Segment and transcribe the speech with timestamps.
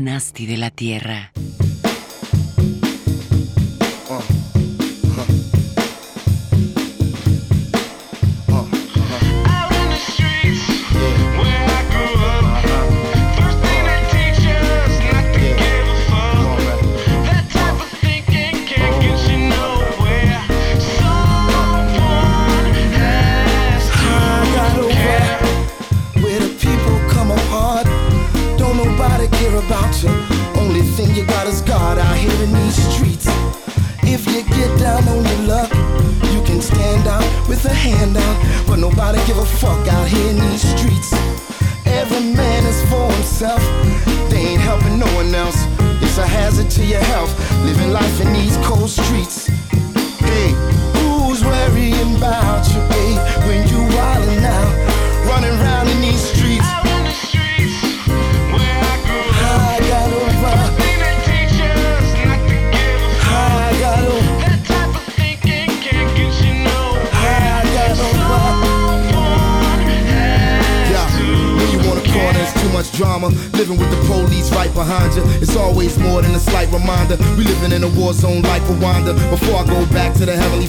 [0.00, 1.32] Nasty de la Tierra.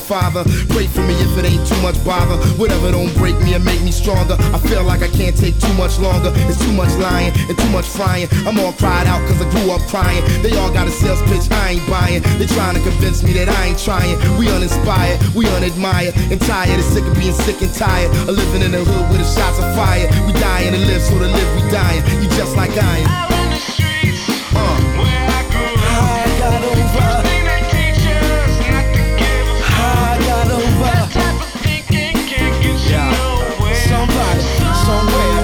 [0.10, 0.42] Father.
[0.74, 2.42] Pray for me if it ain't too much bother.
[2.58, 4.34] Whatever don't break me and make me stronger.
[4.54, 6.34] I feel like I can't take too much longer.
[6.50, 8.28] It's too much lying and too much frying.
[8.50, 10.26] I'm all cried out cause I grew up crying.
[10.42, 12.22] They all got a sales pitch, I ain't buying.
[12.42, 14.18] They trying to convince me that I ain't trying.
[14.42, 16.80] We uninspired, we unadmired, and tired.
[16.80, 18.10] It's sick of being sick and tired.
[18.26, 20.10] Of living in the hood with the shots of fire.
[20.26, 22.22] We dying to live, so to live we dying lying.
[22.24, 23.08] You just like I am.
[23.08, 24.80] Out in the streets, uh.
[25.00, 25.90] where I grew up.
[25.90, 26.88] I got over.
[26.96, 29.60] First thing they teach us not to give a.
[29.60, 30.84] I got over.
[30.84, 33.12] That type of thinking can't get you yeah.
[33.12, 33.76] nowhere.
[33.88, 34.42] Somebody,
[34.86, 35.44] somewhere.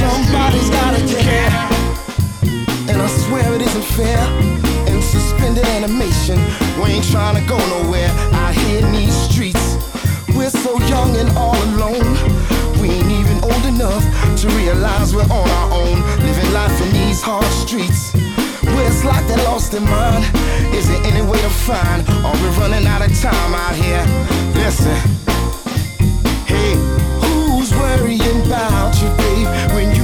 [0.00, 1.52] Somebody's gotta care.
[2.88, 4.18] And I swear it isn't fair.
[4.88, 6.38] And suspended animation.
[6.82, 8.10] We ain't trying to go nowhere.
[8.32, 9.76] I hear in these streets.
[10.36, 12.37] We're so young and all alone
[13.78, 14.02] enough
[14.36, 18.12] to realize we're on our own, living life in these hard streets.
[18.64, 20.24] Where it's like they lost their mind.
[20.74, 22.02] Is there any way to find?
[22.26, 24.02] Are we running out of time out here?
[24.54, 24.98] Listen.
[26.50, 26.74] Hey,
[27.22, 29.97] who's worrying about you, babe, when you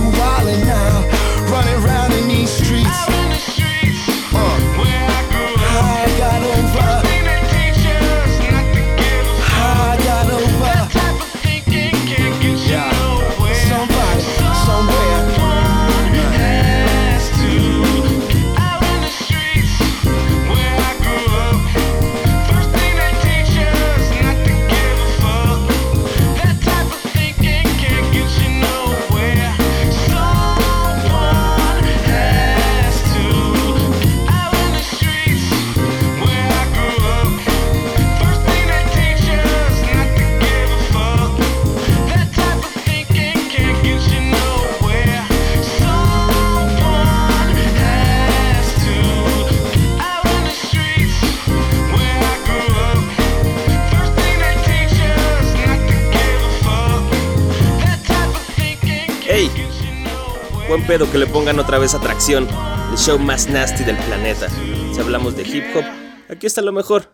[60.86, 62.46] pedo que le pongan otra vez atracción,
[62.90, 64.48] el show más nasty del planeta.
[64.92, 65.84] Si hablamos de hip hop,
[66.30, 67.08] aquí está lo mejor.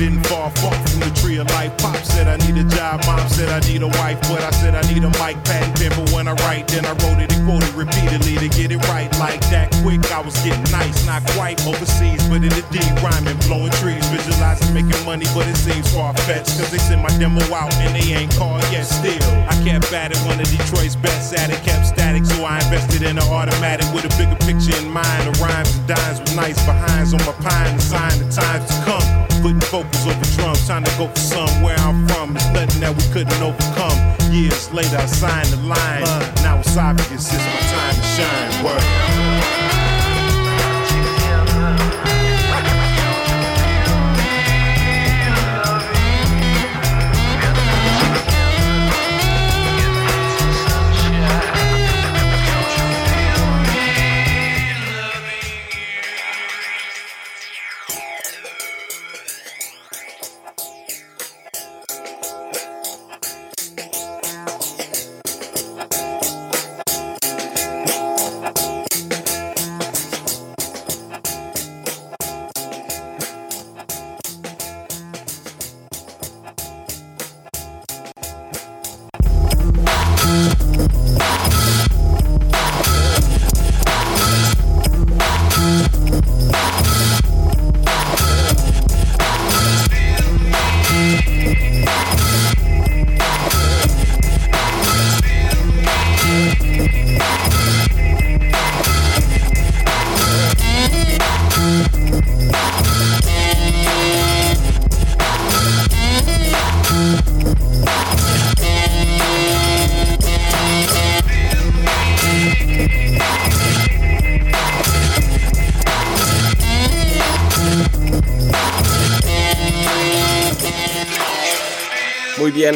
[0.00, 1.76] didn't fall far from the tree of life.
[1.76, 4.74] Pop said I need a job, mom said I need a wife, but I said
[4.74, 5.69] I need a mic, pad,
[11.10, 15.56] not quite overseas, but in the D, rhyming, blowing trees, visualizing making money, but it
[15.56, 16.54] seems far fetched.
[16.54, 18.86] Cause they sent my demo out and they ain't called yet.
[18.86, 19.18] Still,
[19.50, 23.02] I kept at it, one of Detroit's best at it, kept static, so I invested
[23.02, 25.26] in an automatic with a bigger picture in mind.
[25.26, 28.78] The rhymes and dimes with nice behinds on my pine, the sign the times to
[28.86, 29.06] come.
[29.42, 32.36] Putting focus over drums, time to go for somewhere I'm from.
[32.36, 33.98] It's nothing that we couldn't overcome.
[34.30, 36.06] Years later, I signed the line.
[36.46, 38.64] Now it's obvious it's my time to shine.
[38.64, 39.09] Word.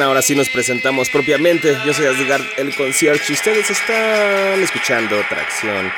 [0.03, 1.77] Ahora sí nos presentamos propiamente.
[1.85, 5.93] Yo soy Asgard, el concierto y ustedes están escuchando Tracción.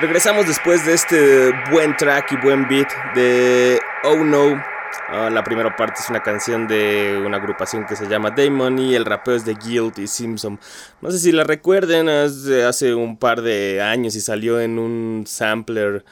[0.00, 4.62] Regresamos después de este buen track y buen beat de Oh No.
[5.08, 8.94] Ah, la primera parte es una canción de una agrupación que se llama Damon y
[8.94, 10.58] el rapeo es de Guilty Simpson.
[11.00, 16.04] No sé si la recuerden, hace un par de años y salió en un sampler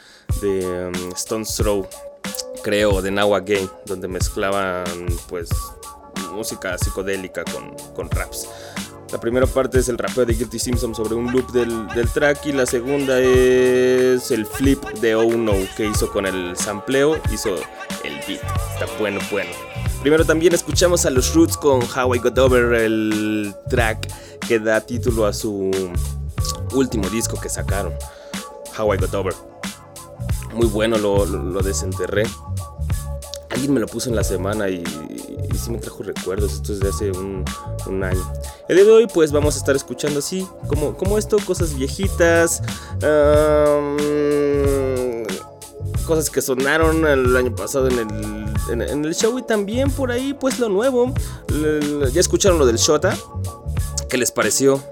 [0.43, 1.89] de um, Stone's Throw,
[2.63, 4.85] creo, de Nawa Game, donde mezclaban
[5.29, 5.49] pues
[6.33, 8.49] música psicodélica con, con raps.
[9.13, 12.45] La primera parte es el rapeo de Guilty Simpson sobre un loop del, del, track
[12.45, 17.55] y la segunda es el flip de Oh No que hizo con el sampleo, hizo
[18.05, 18.43] el beat.
[18.75, 19.51] Está bueno, bueno.
[20.03, 24.09] Primero también escuchamos a los Roots con How I Got Over, el track
[24.47, 25.71] que da título a su
[26.73, 27.95] último disco que sacaron,
[28.79, 29.35] How I Got Over.
[30.53, 32.25] Muy bueno, lo, lo desenterré
[33.51, 34.83] alguien me lo puso en la semana y,
[35.53, 36.55] y sí me trajo recuerdos.
[36.55, 37.45] Esto es de hace un,
[38.03, 38.33] año.
[38.69, 42.63] El día de hoy, pues vamos a estar escuchando así, como, como esto, cosas viejitas.
[46.07, 50.35] Cosas que sonaron el año pasado en el, en, el show y también por ahí,
[50.35, 51.13] pues lo nuevo.
[52.13, 53.17] Ya escucharon lo del Shota.
[54.09, 54.83] ¿Qué les pareció?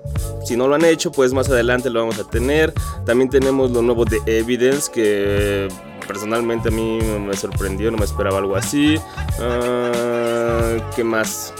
[0.44, 2.72] Si no lo han hecho, pues más adelante lo vamos a tener.
[3.04, 5.68] También tenemos lo nuevo de Evidence, que
[6.06, 8.96] personalmente a mí me sorprendió, no me esperaba algo así.
[9.38, 11.52] Uh, ¿Qué más?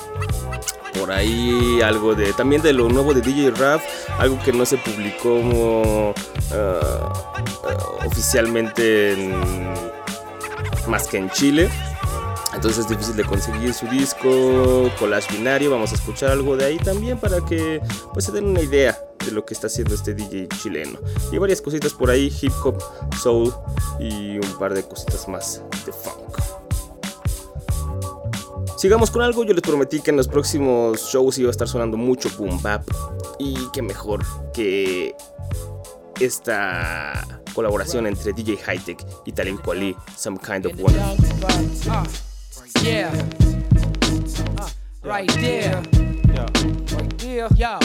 [0.98, 2.32] Por ahí algo de.
[2.32, 3.82] También de lo nuevo de DJ Raf,
[4.19, 9.34] algo que no se publicó uh, uh, oficialmente en,
[10.88, 11.69] más que en Chile.
[12.54, 15.70] Entonces es difícil de conseguir su disco, collage binario.
[15.70, 17.82] Vamos a escuchar algo de ahí también para que
[18.14, 20.99] pues, se den una idea de lo que está haciendo este DJ chileno.
[21.31, 22.82] Y varias cositas por ahí, hip hop,
[23.20, 23.52] soul
[24.00, 26.38] y un par de cositas más de funk.
[28.78, 31.96] Sigamos con algo, yo les prometí que en los próximos shows iba a estar sonando
[31.96, 32.86] mucho boom bap
[33.39, 34.22] y qué mejor
[34.53, 35.15] que
[36.20, 41.03] esta colaboración entre DJ Hightech y Talib Kweli, Some Kind of Wonder.
[42.82, 43.10] Yeah.
[44.58, 44.69] Uh,
[45.03, 45.82] right there.
[46.29, 46.46] Yeah.
[46.93, 47.48] Right there.
[47.56, 47.79] Yo.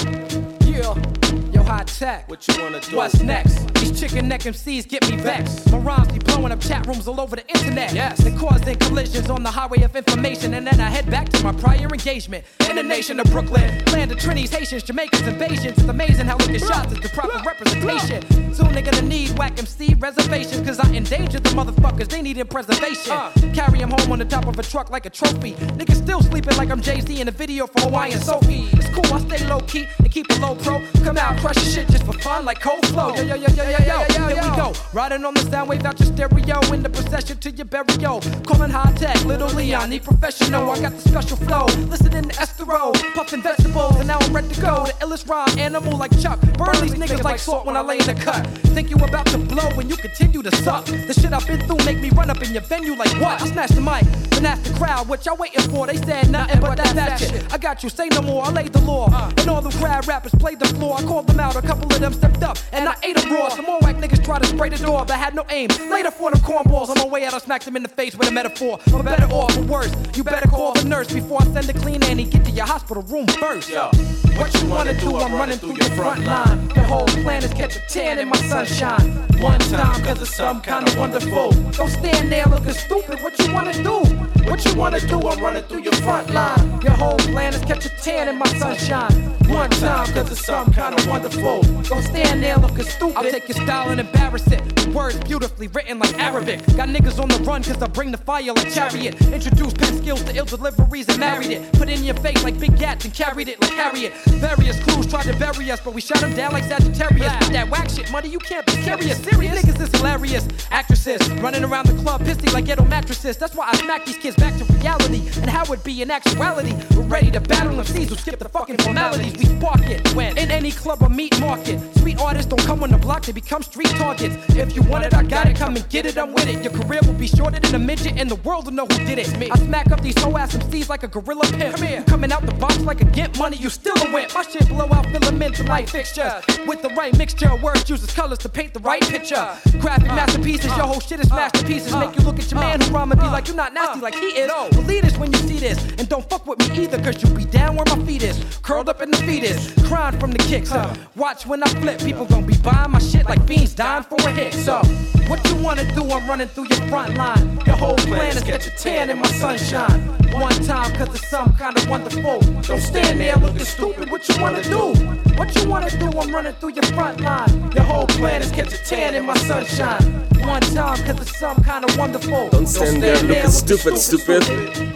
[0.66, 1.31] Yeah.
[1.72, 2.30] Yo, high tech.
[2.30, 2.98] What you wanna do?
[2.98, 3.74] What's next?
[3.76, 5.72] These chicken neck MCs get me vexed.
[5.72, 7.94] My rhymes be blowing up chat rooms all over the internet.
[7.94, 8.26] Yes.
[8.26, 10.54] And causing collisions on the highway of information.
[10.54, 12.46] And then I head back to my prior engagement.
[12.70, 13.84] In the nation of Brooklyn.
[13.86, 15.78] Land of Trinities, Haitians, Jamaicans, invasions.
[15.78, 18.54] It's amazing how looking shots is the proper representation.
[18.54, 20.68] Soon they're gonna need whack MC reservations.
[20.68, 22.10] Cause I endangered the motherfuckers.
[22.10, 23.14] They needed preservation.
[23.14, 23.32] Uh.
[23.54, 25.54] Carry them home on the top of a truck like a trophy.
[25.80, 28.68] Niggas still sleeping like I'm Jay Z in a video for Hawaiian Sophie.
[28.74, 30.82] It's cool, I stay low key and keep it low pro.
[31.04, 33.16] Come out, crush shit just for fun like cold flow.
[33.16, 34.74] Yo, yo, yo, yo, yo, yo, yo, here we go.
[34.94, 38.22] Riding on the sound wave out your stereo in the procession to your burial.
[38.46, 40.70] Calling high tech, little Leon, need professional.
[40.70, 41.66] I got the special flow.
[41.90, 44.86] Listening to Estero, puffing vegetables, and now I'm ready to go.
[44.86, 46.40] The illest rhyme animal like Chuck.
[46.58, 48.46] Burn these niggas like salt when I lay in the cut.
[48.76, 50.86] Think you about to blow when you continue to suck.
[50.86, 53.42] The shit I've been through make me run up in your venue like what?
[53.42, 55.88] I smash the mic, then ask the crowd what y'all waiting for.
[55.88, 57.54] They said nothing but that, that shit.
[57.54, 59.10] I got you, say no more, I laid the law.
[59.12, 59.32] Uh.
[59.38, 60.98] And all the crowd rappers played the floor.
[60.98, 63.50] I called them out, a couple of them stepped up, and I ate them raw.
[63.50, 65.70] Some more whack niggas try to spray the door, but had no aim.
[65.90, 68.28] Later for them cornballs, on my way out, I smacked them in the face with
[68.28, 68.78] a metaphor.
[68.90, 72.04] For better or for worse, you better call the nurse before I send a clean
[72.04, 72.26] Annie.
[72.26, 73.70] Get to your hospital room first.
[73.70, 73.90] Yo,
[74.38, 75.18] what you wanna do?
[75.18, 76.68] I'm running through your front line.
[76.70, 79.10] The whole plan is catch a tan in my sunshine.
[79.42, 81.52] One time, cause it's some kind of wonderful.
[81.72, 83.22] Don't stand there looking stupid.
[83.24, 84.04] What you wanna do?
[84.50, 85.20] What you wanna do?
[85.28, 86.82] I'm running through your front line.
[86.82, 89.12] Your whole plan is catch a tan in my sunshine.
[89.48, 91.41] One time, cause it's some kind of wonderful.
[91.42, 93.18] Don't stand there looking stupid.
[93.18, 94.62] I'll take your style and embarrass it.
[94.94, 96.60] Words beautifully written like Arabic.
[96.76, 99.20] Got niggas on the run cause I bring the fire like chariot.
[99.22, 101.72] Introduced pen skills to ill deliveries and married it.
[101.74, 104.14] Put in your face like big gats and carried it like Harriet.
[104.40, 107.34] Various crews tried to bury us, but we shot them down like Sagittarius.
[107.40, 109.18] With that whack shit, money, you can't be serious.
[109.24, 110.48] Serious niggas is hilarious.
[110.70, 113.38] Actresses running around the club, pissy like ghetto mattresses.
[113.38, 116.74] That's why I smack these kids back to reality and how it be in actuality.
[116.96, 119.36] We're ready to battle MCs who skip the fucking formalities.
[119.38, 121.78] We spark it when in any club or meat market.
[121.98, 124.36] Sweet artists don't come on the block, they become street targets.
[124.56, 126.64] If you want it, I got it, come and get it, I'm with it.
[126.64, 129.20] Your career will be shorter than a midget, and the world will know who did
[129.20, 129.28] it.
[129.38, 129.50] Me.
[129.52, 131.76] I smack up these whole ass MCs like a gorilla pimp.
[131.76, 132.04] Come here.
[132.08, 134.34] Coming out the box like a get money, you still a wimp.
[134.34, 136.42] My shit blow out filaments and light fixtures.
[136.66, 139.46] With the right mixture of words, uses colors to paint the right picture.
[139.80, 141.94] Graphic uh, masterpieces, your uh, whole shit is masterpieces.
[141.94, 144.02] Uh, Make you look at your man who rhyme and be like, you're not nasty
[144.02, 144.52] like he is.
[144.76, 145.80] Believe this when you see see this.
[146.00, 148.38] And don't fuck with me either, cause you be down where my feet is.
[148.62, 150.70] Curled up in the fetus, crying from the kicks.
[150.70, 150.94] Huh?
[151.22, 154.32] Watch when I flip, people gon' be buying my shit like fiends dying for a
[154.32, 154.56] hit.
[154.56, 154.82] So,
[155.28, 156.02] what you wanna do?
[156.10, 157.60] I'm running through your front line.
[157.64, 160.02] Your whole plan is get your tan in my sunshine.
[160.34, 162.40] One time, cause it's some kind of wonderful.
[162.64, 164.10] Don't stand there looking stupid.
[164.10, 164.96] What you wanna do?
[165.38, 166.08] What you wanna do?
[166.08, 167.72] I'm running through your front line.
[167.76, 170.28] Your whole plan is get your tan in my sunshine.
[170.40, 172.50] One time, cause it's some kind of wonderful.
[172.50, 174.92] Don't stand there looking stupid, stupid.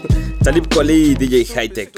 [0.45, 1.91] Talib Kweli y DJ Hightech.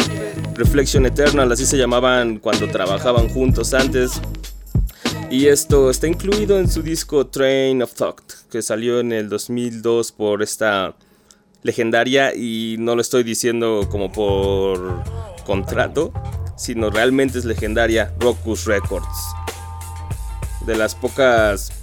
[0.55, 4.21] Reflection Eternal, así se llamaban cuando trabajaban juntos antes.
[5.29, 10.13] Y esto está incluido en su disco Train of Thought, que salió en el 2002
[10.13, 10.95] por esta
[11.61, 15.03] legendaria, y no lo estoy diciendo como por
[15.45, 16.13] contrato,
[16.55, 19.27] sino realmente es legendaria, Rockus Records.
[20.65, 21.73] De las pocas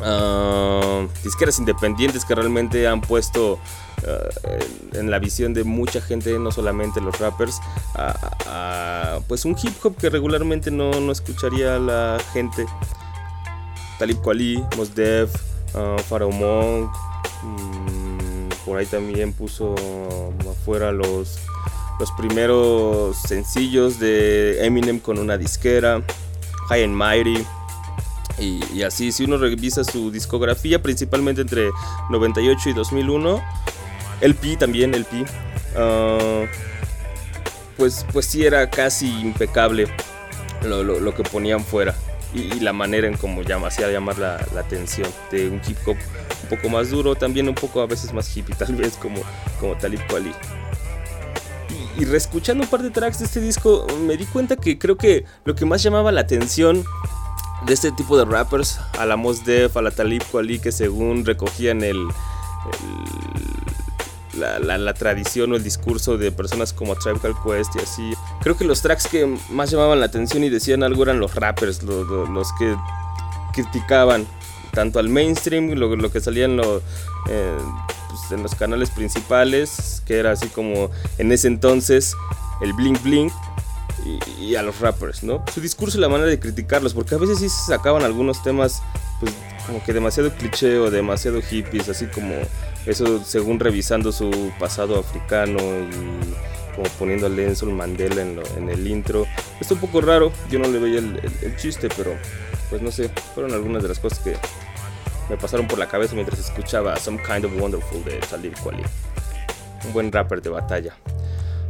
[0.00, 6.50] uh, disqueras independientes que realmente han puesto uh, en la visión de mucha gente, no
[6.52, 7.60] solamente los rappers,
[7.94, 12.66] a, pues un hip hop que regularmente no, no escucharía la gente.
[13.98, 15.34] Talib Kweli, Mos Def,
[15.74, 16.90] uh, Pharaoh Monk,
[17.44, 19.74] um, por ahí también puso
[20.50, 21.38] afuera los
[22.02, 26.02] los primeros sencillos de Eminem con una disquera,
[26.68, 27.46] High and Mighty.
[28.38, 31.70] Y, y, así, si uno revisa su discografía, principalmente entre
[32.10, 33.42] 98 y 2001,
[34.20, 35.22] LP también, LP,
[35.76, 36.46] uh,
[37.76, 39.86] pues, pues sí era casi impecable
[40.62, 41.94] lo, lo, lo que ponían fuera.
[42.34, 45.76] Y, y, la manera en cómo llama, hacía llamar la, la, atención de un hip
[45.86, 45.96] hop
[46.44, 49.20] un poco más duro, también un poco a veces más hippie, tal vez como,
[49.60, 50.32] como Talib Kweli
[51.98, 55.24] y reescuchando un par de tracks de este disco, me di cuenta que creo que
[55.44, 56.84] lo que más llamaba la atención
[57.66, 59.74] de este tipo de rappers, a la Mos Def,
[60.62, 62.08] que según recogían el,
[64.34, 68.56] la, la, tradición o el discurso de personas como Tribe Called Quest y así, creo
[68.56, 72.06] que los tracks que más llamaban la atención y decían algo eran los rappers, los,
[72.28, 72.76] los, que
[73.52, 74.26] criticaban
[74.72, 76.82] tanto al mainstream, lo, que salían los...
[77.28, 77.58] Eh,
[78.12, 82.14] pues, en los canales principales, que era así como en ese entonces
[82.60, 83.32] el Blink Blink
[84.04, 85.44] y, y, a los rappers, ¿no?
[85.52, 88.82] Su discurso y la manera de criticarlos, porque a veces sí se sacaban algunos temas,
[89.20, 89.32] pues
[89.66, 92.34] como que demasiado cliché o demasiado hippies, así como
[92.86, 98.68] eso según revisando su pasado africano y como poniendo a Nelson Mandela en, lo, en,
[98.70, 99.26] el intro.
[99.60, 102.12] Está un poco raro, yo no le veía el, el, el chiste, pero
[102.70, 104.36] pues no sé, fueron algunas de las cosas que
[105.28, 108.82] me pasaron por la cabeza mientras escuchaba Some Kind of Wonderful de Talib Kweli.
[109.84, 110.94] Un buen rapper de batalla.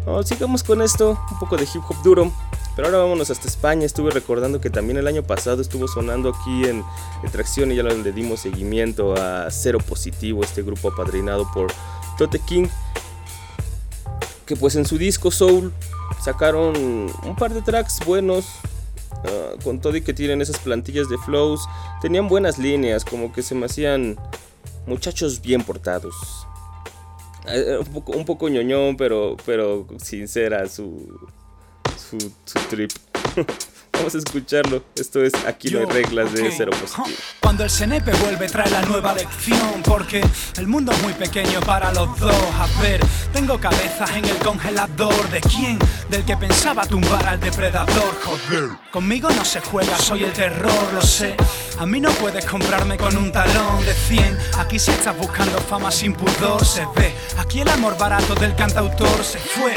[0.06, 2.32] Oh, sigamos con esto, un poco de hip hop duro.
[2.74, 3.84] Pero ahora vámonos hasta España.
[3.84, 6.82] Estuve recordando que también el año pasado estuvo sonando aquí en,
[7.22, 11.70] en Tracción y ya le dimos seguimiento a Cero Positivo, este grupo apadrinado por
[12.16, 12.66] Tote King.
[14.46, 15.72] Que pues en su disco Soul
[16.20, 18.46] sacaron un par de tracks buenos,
[19.24, 21.68] Uh, con todo y que tienen esas plantillas de flows,
[22.00, 24.16] tenían buenas líneas, como que se me hacían
[24.86, 26.46] muchachos bien portados.
[27.44, 31.18] Uh, un, poco, un poco ñoñón, pero, pero sincera su,
[31.96, 32.90] su, su trip.
[34.02, 34.82] Vamos a escucharlo.
[34.96, 37.16] Esto es Aquí no hay reglas de cero positivo.
[37.38, 40.20] Cuando el CNP vuelve trae la nueva lección Porque
[40.56, 42.34] el mundo es muy pequeño para los dos.
[42.34, 43.00] A ver,
[43.32, 45.30] tengo cabezas en el congelador.
[45.30, 45.78] ¿De quién?
[46.10, 48.18] Del que pensaba tumbar al depredador.
[48.24, 51.36] Joder, conmigo no se juega, soy el terror, lo sé.
[51.78, 55.90] A mí no puedes comprarme con un talón de 100 Aquí si estás buscando fama
[55.90, 57.14] sin pudor se ve.
[57.38, 59.74] Aquí el amor barato del cantautor se fue.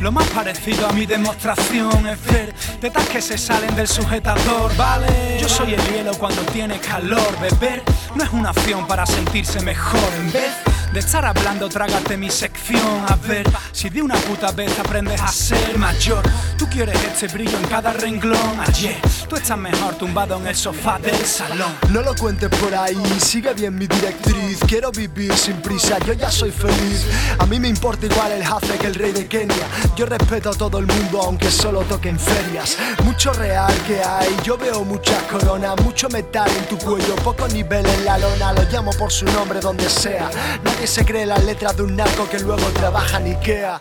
[0.00, 5.38] Lo más parecido a mi demostración es ver tetas que se salen del sujetador, ¿vale?
[5.40, 7.82] Yo soy el hielo cuando tiene calor, beber
[8.14, 10.65] no es una opción para sentirse mejor en vez
[10.96, 13.04] de estar hablando, trágate mi sección.
[13.06, 16.22] A ver si de una puta vez aprendes a ser mayor.
[16.56, 18.58] Tú quieres este brillo en cada renglón.
[18.66, 18.96] Ayer,
[19.28, 21.76] tú estás mejor tumbado en el sofá del salón.
[21.90, 24.58] No lo cuentes por ahí, sigue bien mi directriz.
[24.66, 27.04] Quiero vivir sin prisa, yo ya soy feliz.
[27.38, 29.68] A mí me importa igual el jefe que el rey de Kenia.
[29.96, 32.78] Yo respeto a todo el mundo, aunque solo toque en ferias.
[33.04, 37.84] Mucho real que hay, yo veo muchas coronas, mucho metal en tu cuello, poco nivel
[37.84, 38.54] en la lona.
[38.54, 40.30] Lo llamo por su nombre donde sea.
[40.86, 43.80] Se cree las letras de un narco que luego trabaja en Ikea.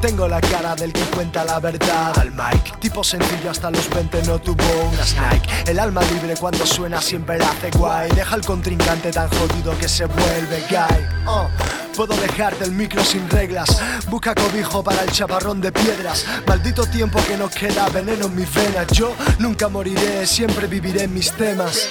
[0.00, 2.78] Tengo la cara del que cuenta la verdad al mic.
[2.80, 5.70] Tipo sencillo hasta los 20 no tuvo unas Nike.
[5.70, 8.10] El alma libre cuando suena siempre la hace guay.
[8.10, 11.06] Deja al contrincante tan jodido que se vuelve gay.
[11.26, 11.48] Oh.
[11.96, 13.80] Puedo dejarte el micro sin reglas.
[14.08, 16.26] Busca cobijo para el chaparrón de piedras.
[16.46, 18.88] Maldito tiempo que nos queda, veneno en mis venas.
[18.88, 21.88] Yo nunca moriré, siempre viviré en mis temas.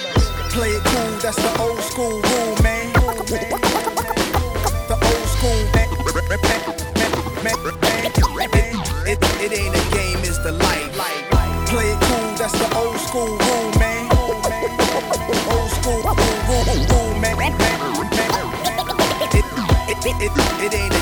[0.52, 3.83] Play it cool, that's the old school rule, man.
[5.44, 5.84] School, man.
[9.06, 10.90] It, it ain't a game, it's the life.
[11.68, 14.10] Play it cool, that's the old school rule, man.
[15.52, 16.16] Old school rule,
[16.48, 17.36] rule, rule, man.
[19.20, 19.44] It, it,
[20.06, 20.32] it, it,
[20.64, 20.93] it ain't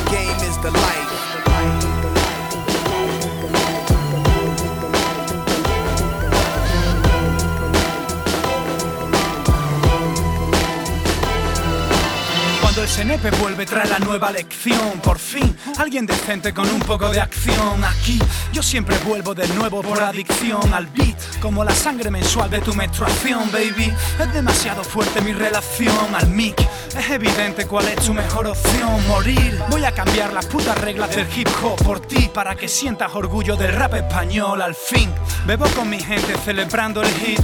[12.93, 15.01] Senepe vuelve trae la nueva lección.
[15.03, 17.83] Por fin, alguien decente con un poco de acción.
[17.83, 18.19] Aquí,
[18.53, 22.75] yo siempre vuelvo de nuevo por adicción al beat Como la sangre mensual de tu
[22.75, 23.91] menstruación, baby.
[24.21, 26.61] Es demasiado fuerte mi relación al mic.
[26.95, 29.09] Es evidente cuál es tu mejor opción.
[29.09, 33.15] Morir, voy a cambiar las putas reglas del hip hop por ti Para que sientas
[33.15, 35.11] orgullo del rap español al fin.
[35.47, 37.41] Bebo con mi gente celebrando el hit.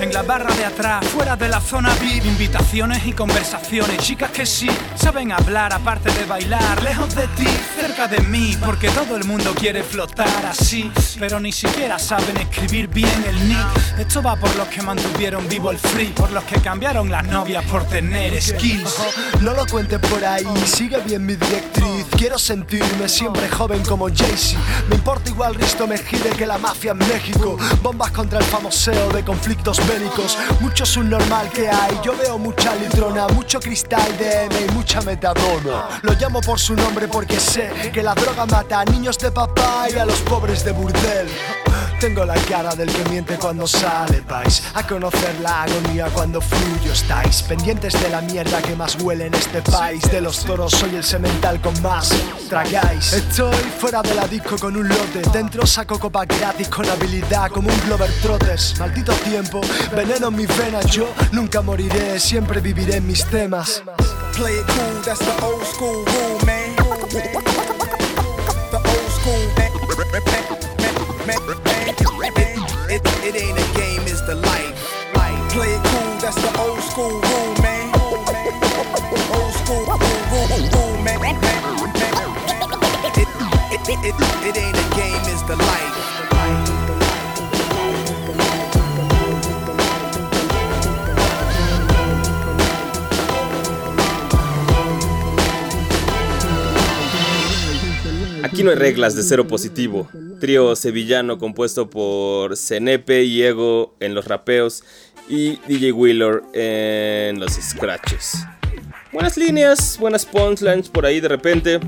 [0.00, 4.44] En la barra de atrás, fuera de la zona VIP Invitaciones y conversaciones, chicas que
[4.44, 7.46] sí Saben hablar aparte de bailar Lejos de ti,
[7.78, 12.88] cerca de mí Porque todo el mundo quiere flotar así Pero ni siquiera saben escribir
[12.88, 16.60] bien el nick Esto va por los que mantuvieron vivo el free Por los que
[16.60, 18.96] cambiaron las novias por tener skills
[19.40, 22.06] No lo cuentes por ahí, sigue bien mi directriz.
[22.16, 24.58] Quiero sentirme siempre joven como Jay-Z.
[24.88, 27.56] Me importa igual Risto Mejide que la mafia en México.
[27.82, 30.38] Bombas contra el famoseo de conflictos bélicos.
[30.60, 31.98] Mucho subnormal que hay.
[32.04, 35.00] Yo veo mucha litrona, mucho cristal de M mucha.
[36.02, 39.86] Lo llamo por su nombre porque sé que la droga mata a niños de papá
[39.92, 41.28] y a los pobres de burdel.
[42.00, 46.92] Tengo la cara del que miente cuando sale, vais a conocer la agonía cuando fluyo
[46.92, 50.08] estáis pendientes de la mierda que más huele en este país.
[50.08, 52.10] De los toros soy el semental con más
[52.48, 53.12] tragáis.
[53.14, 57.68] Estoy fuera de la disco con un lote, dentro saco copa gratis con habilidad como
[57.68, 58.78] un Glover Trotters.
[58.78, 59.60] Maldito tiempo,
[59.96, 63.82] veneno en mis venas, yo nunca moriré, siempre viviré en mis temas.
[64.36, 66.76] Play it cool, that's the old school rule, man.
[68.70, 69.68] The old school, man.
[72.90, 74.72] It, it ain't a game, it's the life.
[75.52, 77.92] Play it cool, that's the old school rule, man.
[79.36, 81.20] Old school rule, man.
[84.48, 85.94] It ain't a game, it's the life.
[98.44, 100.08] Aquí no hay reglas de cero positivo.
[100.40, 104.84] Trío sevillano compuesto por Cenepe y Ego en los rapeos
[105.28, 108.44] y DJ Wheeler en los scratches.
[109.12, 111.80] Buenas líneas, buenas punchlines por ahí de repente.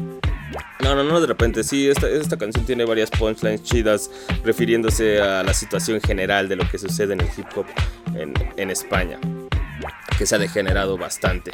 [0.80, 4.10] No, no, no de repente, sí, esta, esta canción tiene varias punchlines chidas
[4.42, 7.66] refiriéndose a la situación general de lo que sucede en el hip hop
[8.16, 9.18] en, en España,
[10.18, 11.52] que se ha degenerado bastante.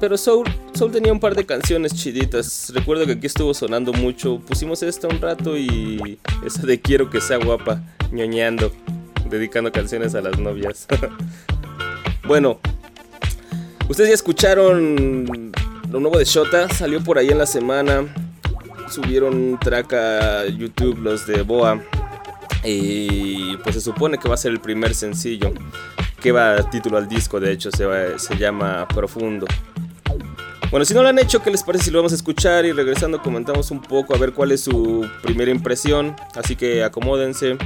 [0.00, 2.70] Pero Soul, Soul tenía un par de canciones chiditas.
[2.72, 4.38] Recuerdo que aquí estuvo sonando mucho.
[4.38, 7.82] Pusimos esta un rato y esa de Quiero que sea guapa,
[8.12, 8.72] ñoñando,
[9.28, 10.86] dedicando canciones a las novias.
[12.26, 12.60] bueno,
[13.88, 15.52] ustedes ya escucharon
[15.90, 18.04] lo nuevo de Shota, salió por ahí en la semana.
[18.88, 21.82] Subieron un track a YouTube los de Boa.
[22.64, 25.52] Y pues se supone que va a ser el primer sencillo.
[26.20, 27.86] Que va a título al disco, de hecho, se,
[28.18, 29.46] se llama Profundo.
[30.70, 32.66] Bueno, si no lo han hecho, ¿qué les parece si lo vamos a escuchar?
[32.66, 36.14] Y regresando comentamos un poco a ver cuál es su primera impresión.
[36.34, 37.56] Así que acomódense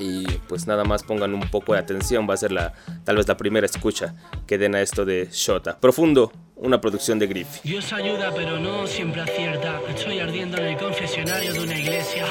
[0.00, 2.28] y pues nada más pongan un poco de atención.
[2.28, 2.72] Va a ser la,
[3.04, 4.16] tal vez la primera escucha
[4.48, 5.78] que den a esto de Shota.
[5.78, 7.60] Profundo, una producción de Griffy.
[7.62, 9.80] Dios ayuda, pero no siempre acierta.
[9.88, 12.24] Estoy ardiendo en el confesionario de una iglesia.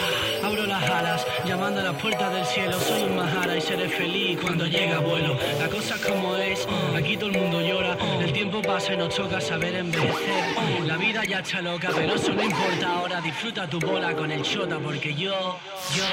[0.44, 2.80] Abro las alas, llamando a las puertas del cielo.
[2.80, 5.38] Soy un majara y seré feliz cuando llegue abuelo.
[5.60, 7.98] La cosa es como es, aquí todo el mundo llora.
[8.20, 10.56] El tiempo pasa y nos toca saber envejecer.
[10.86, 13.22] La vida ya está loca, pero eso no importa ahora.
[13.22, 15.58] Disfruta tu bola con el chota, porque yo,
[15.96, 16.04] yo,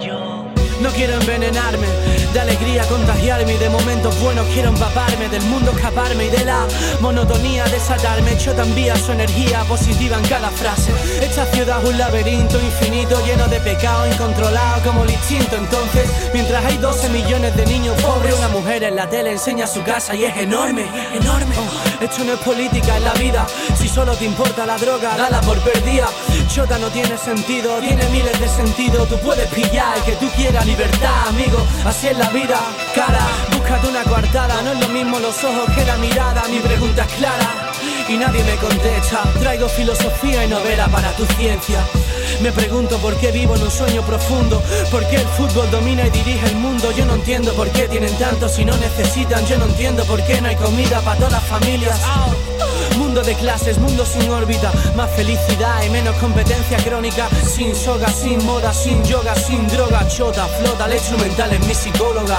[0.00, 0.41] yo.
[0.82, 1.86] No quiero envenenarme,
[2.32, 6.66] de alegría contagiarme y de momentos buenos quiero empaparme, del mundo escaparme y de la
[7.00, 8.36] monotonía desatarme.
[8.36, 10.90] Yo envía su energía positiva en cada frase.
[11.20, 15.54] Esta ciudad es un laberinto infinito lleno de pecado incontrolado como el instinto.
[15.54, 19.84] Entonces, mientras hay 12 millones de niños pobres, una mujer en la tele enseña su
[19.84, 21.54] casa y es enorme, enorme.
[21.58, 23.46] Oh, esto no es política en la vida,
[23.78, 26.08] si solo te importa la droga, dala por perdida.
[26.54, 29.08] No tiene sentido, tiene miles de sentidos.
[29.08, 31.56] Tú puedes pillar el que tú quieras, libertad, amigo.
[31.82, 32.60] Así es la vida,
[32.94, 33.26] cara.
[33.56, 36.42] Búscate una coartada, no es lo mismo los ojos que la mirada.
[36.50, 37.72] Mi pregunta es clara
[38.06, 39.22] y nadie me contesta.
[39.40, 41.82] Traigo filosofía y novela para tu ciencia.
[42.42, 46.10] Me pregunto por qué vivo en un sueño profundo, por qué el fútbol domina y
[46.10, 46.92] dirige el mundo.
[46.92, 49.46] Yo no entiendo por qué tienen tanto si no necesitan.
[49.46, 51.98] Yo no entiendo por qué no hay comida para todas las familias.
[53.12, 57.28] Mundo de clases, mundo sin órbita, más felicidad y menos competencia crónica.
[57.44, 62.38] Sin soga, sin moda, sin yoga, sin droga, chota, flota, la instrumental es mi psicóloga.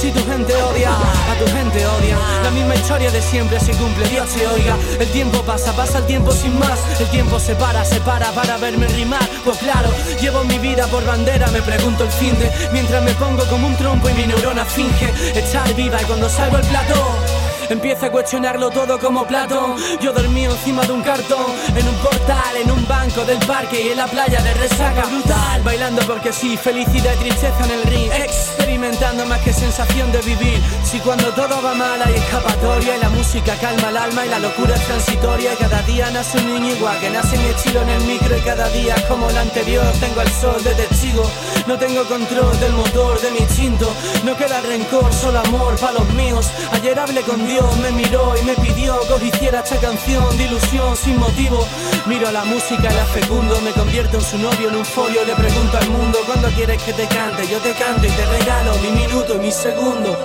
[0.00, 2.16] Si tu gente odia, a tu gente odia.
[2.44, 4.76] La misma historia de siempre se cumple, Dios se oiga.
[5.00, 6.78] El tiempo pasa, pasa el tiempo sin más.
[7.00, 9.28] El tiempo se para, se para para verme rimar.
[9.44, 9.90] Pues claro,
[10.20, 12.48] llevo mi vida por bandera, me pregunto el fin de.
[12.72, 16.58] Mientras me pongo como un trompo y mi neurona finge estar viva y cuando salgo
[16.58, 17.45] el plató.
[17.68, 19.74] Empieza a cuestionarlo todo como Platón.
[20.00, 23.88] Yo dormí encima de un cartón, en un portal, en un banco del parque y
[23.88, 25.62] en la playa de resaca brutal.
[25.62, 28.10] Bailando porque sí, felicidad y tristeza en el ring.
[28.12, 30.60] Experimentando más que sensación de vivir.
[30.84, 34.38] Si cuando todo va mal hay escapatoria y la música calma el alma y la
[34.38, 35.52] locura es transitoria.
[35.52, 38.40] Y cada día nace un niño igual que nace mi estilo en el micro y
[38.42, 39.86] cada día como el anterior.
[39.98, 41.28] Tengo el sol de testigo,
[41.66, 43.92] no tengo control del motor de mi instinto.
[44.24, 46.50] No queda rencor, solo amor para los míos.
[46.72, 50.96] Ayer hablé con Dios me miró y me pidió que hiciera esta canción de ilusión
[50.96, 51.66] sin motivo.
[52.06, 55.24] Miro a la música la fecundo, me convierto en su novio en un folio.
[55.24, 57.46] Le pregunto al mundo cuándo quieres que te cante.
[57.48, 60.16] Yo te canto y te regalo mi minuto y mi segundo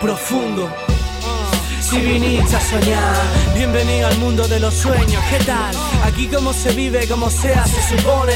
[0.00, 0.89] profundo.
[1.90, 3.16] Si viniste a soñar,
[3.52, 5.24] bienvenido al mundo de los sueños.
[5.28, 5.74] ¿Qué tal?
[6.04, 8.32] Aquí como se vive, como sea, se supone.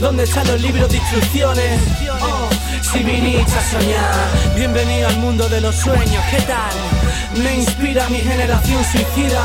[0.00, 1.78] ¿Dónde están los libros de instrucciones?
[2.22, 2.48] Oh,
[2.80, 6.24] si viniste a soñar, bienvenido al mundo de los sueños.
[6.30, 7.42] ¿Qué tal?
[7.42, 9.42] Me inspira mi generación suicida.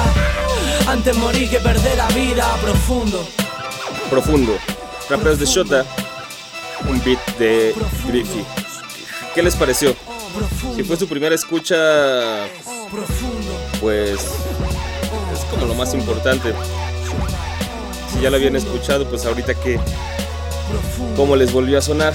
[0.88, 2.56] Antes morir que perder la vida.
[2.62, 3.28] Profundo.
[4.10, 4.58] Profundo.
[5.10, 5.86] Raperos de Shota.
[6.88, 7.76] Un beat de
[8.08, 8.46] Griffy.
[9.36, 9.94] ¿Qué les pareció?
[10.76, 12.48] Si fue su primera escucha,
[13.80, 14.20] pues
[15.34, 16.54] es como lo más importante.
[18.12, 19.80] Si ya lo habían escuchado, pues ahorita que
[21.16, 22.14] cómo les volvió a sonar.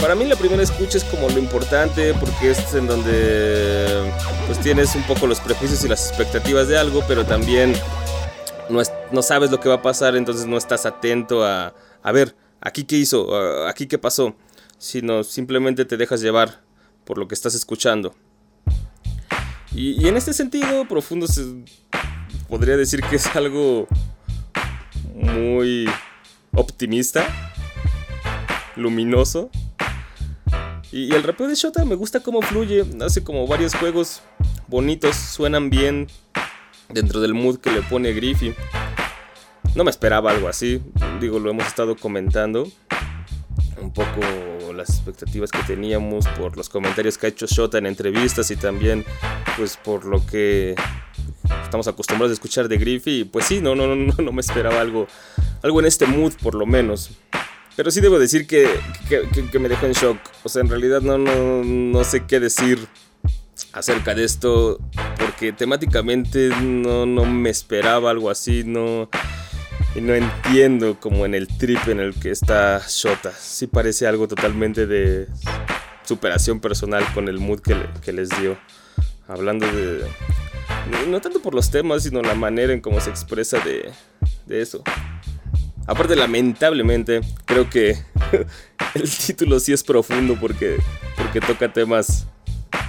[0.00, 4.12] Para mí la primera escucha es como lo importante porque es en donde
[4.46, 7.74] pues tienes un poco los prejuicios y las expectativas de algo, pero también
[8.68, 12.34] no, no sabes lo que va a pasar, entonces no estás atento a, a ver,
[12.60, 14.34] aquí qué hizo, aquí qué pasó,
[14.78, 16.60] sino simplemente te dejas llevar
[17.04, 18.14] por lo que estás escuchando.
[19.74, 21.42] Y, en este sentido, Profundo se,
[22.48, 23.88] podría decir que es algo
[25.14, 25.86] muy
[26.54, 27.26] optimista,
[28.76, 29.50] luminoso.
[30.92, 34.22] Y, el rapeo de Shota me gusta cómo fluye, hace como varios juegos
[34.68, 36.06] bonitos, suenan bien
[36.88, 38.54] dentro del mood que le pone Griffy.
[39.74, 40.80] No me esperaba algo así,
[41.20, 42.70] digo, lo hemos estado comentando.
[43.80, 44.20] Un poco
[44.72, 49.04] las expectativas que teníamos por los comentarios que ha hecho Shota en entrevistas y también
[49.56, 50.74] pues por lo que
[51.62, 53.20] estamos acostumbrados a escuchar de Griffy.
[53.20, 55.06] Y pues sí, no, no, no, no me esperaba algo,
[55.62, 57.10] algo en este mood por lo menos.
[57.76, 58.68] Pero sí debo decir que,
[59.08, 60.18] que, me dejó en shock.
[60.44, 62.86] O sea, en realidad no, no, no sé qué decir
[63.72, 64.78] acerca de esto.
[65.18, 68.62] Porque temáticamente no, no me esperaba algo así.
[68.64, 69.08] No,
[69.94, 73.32] y no entiendo como en el trip en el que está Shota.
[73.32, 75.28] Sí parece algo totalmente de
[76.04, 78.58] superación personal con el mood que, les dio.
[79.28, 80.04] Hablando de...
[81.08, 83.90] No tanto por los temas, sino la manera en cómo se expresa de,
[84.46, 84.82] de eso.
[85.86, 87.96] Aparte, lamentablemente, creo que
[88.94, 90.76] el título sí es profundo porque,
[91.16, 92.26] porque toca temas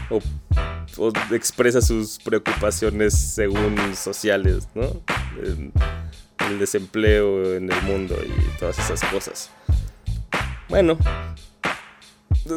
[0.10, 0.22] o
[1.32, 5.02] expresa sus preocupaciones según sociales, ¿no?
[6.48, 9.50] El desempleo en el mundo y todas esas cosas.
[10.70, 10.98] Bueno,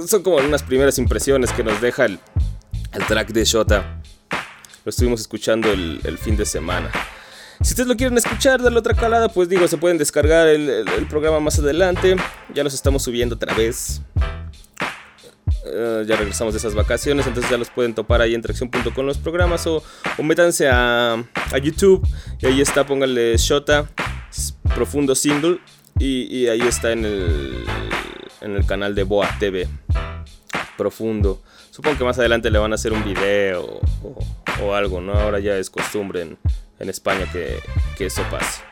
[0.07, 2.19] son como unas primeras impresiones que nos deja el,
[3.07, 4.03] track de Shota.
[4.85, 6.91] Lo estuvimos escuchando el, fin de semana.
[7.61, 11.41] Si ustedes lo quieren escuchar, darle otra calada, pues digo, se pueden descargar el, programa
[11.41, 12.17] más adelante.
[12.55, 14.01] Ya los estamos subiendo otra vez.
[15.65, 19.19] Eh, ya regresamos de esas vacaciones, entonces ya los pueden topar ahí en tracción.com los
[19.19, 19.83] programas o,
[20.17, 22.07] o métanse a, a, YouTube
[22.41, 23.89] y ahí está, pónganle Shota,
[24.75, 25.59] profundo single
[25.99, 27.65] y, ahí está en el,
[28.41, 29.69] en el canal de Boa TV,
[30.77, 31.43] profundo.
[31.71, 33.81] Supongo que más adelante le van a hacer un video
[34.63, 35.13] o, algo, ¿no?
[35.13, 36.39] Ahora ya es costumbre en,
[36.79, 37.59] en España que,
[37.97, 38.63] que eso pase.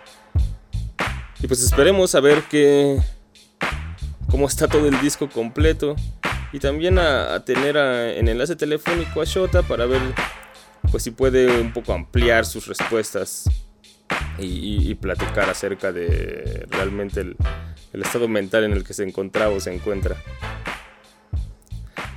[1.43, 2.99] Y pues esperemos a ver que
[4.31, 5.97] cómo está todo el disco completo
[6.57, 10.01] y también a, tener en enlace telefónico a Shota para ver
[10.91, 13.45] pues si puede un poco ampliar sus respuestas
[14.39, 17.37] y, platicar acerca de realmente el,
[17.93, 20.17] estado mental en el que se encontraba o se encuentra.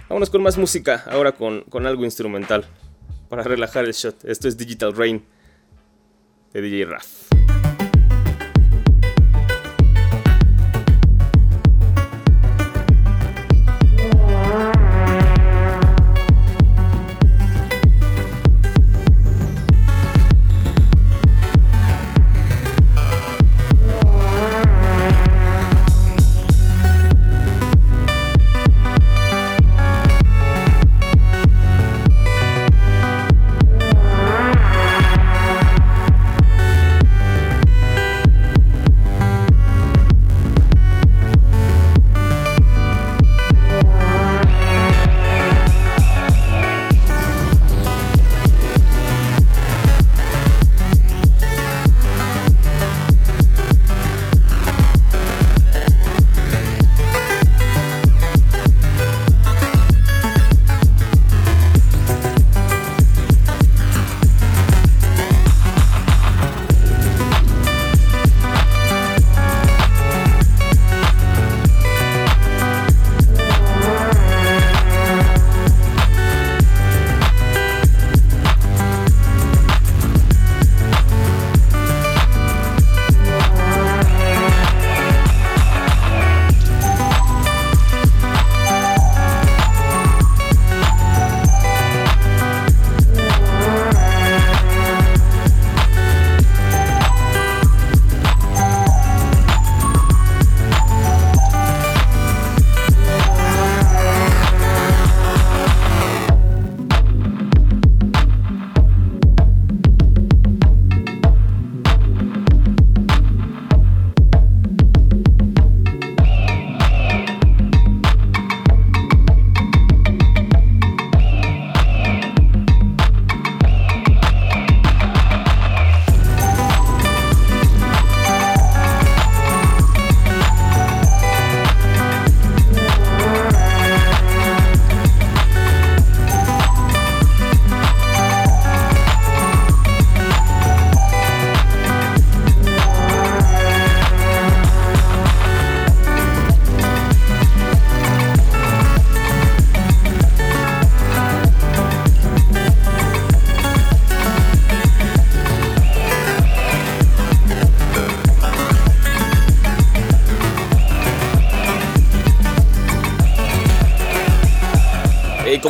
[0.07, 2.65] Vámonos con más música, ahora con, con algo instrumental,
[3.27, 4.23] para relajar el shot.
[4.23, 5.21] Esto es Digital Rain
[6.53, 7.28] de DJ Raf.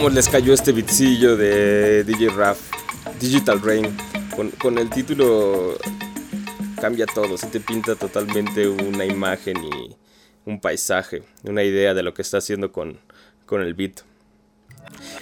[0.10, 2.58] ¿Cómo les cayó este bitcillo de DJ Raf?
[3.20, 3.96] Digital Rain.
[4.58, 5.78] Con, el título
[6.82, 9.96] cambia todo, se te pinta totalmente una imagen y
[10.46, 12.98] un paisaje, una idea de lo que está haciendo con,
[13.46, 14.02] con el beat.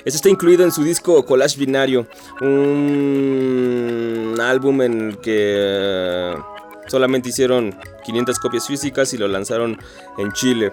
[0.06, 2.08] Esto está incluido en su disco Collage Binario,
[2.40, 6.34] un álbum en el que
[6.88, 9.78] solamente hicieron 500 copias físicas y lo lanzaron
[10.18, 10.72] en Chile.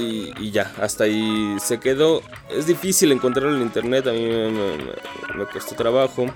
[0.00, 2.22] Y, ya, hasta ahí se quedó.
[2.50, 6.26] Es difícil encontrarlo en internet, a mí me, costó trabajo.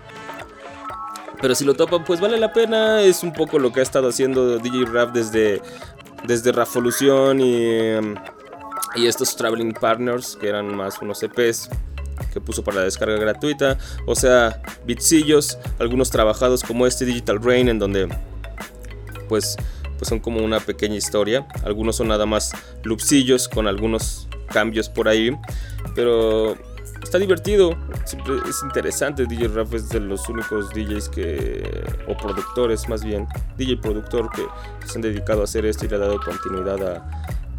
[1.40, 3.02] Pero si lo topan, pues vale la pena.
[3.02, 5.60] Es un poco lo que ha estado haciendo DJ Rap desde,
[6.24, 7.94] desde Ravolución y,
[8.96, 11.70] y estos Traveling Partners, que eran más unos EPs
[12.32, 13.78] que puso para la descarga gratuita.
[14.06, 18.08] O sea, bitsillos, algunos trabajados como este Digital Rain, en donde
[19.28, 19.56] pues
[20.04, 21.46] pues son como una pequeña historia.
[21.64, 25.34] Algunos son nada más loopsillos con algunos cambios por ahí,
[25.94, 26.58] pero
[27.02, 29.24] está divertido, siempre es interesante.
[29.24, 34.46] DJ Raf es de los únicos DJs que, o productores más bien, DJ productor que,
[34.86, 36.98] se han dedicado a hacer esto y le ha dado continuidad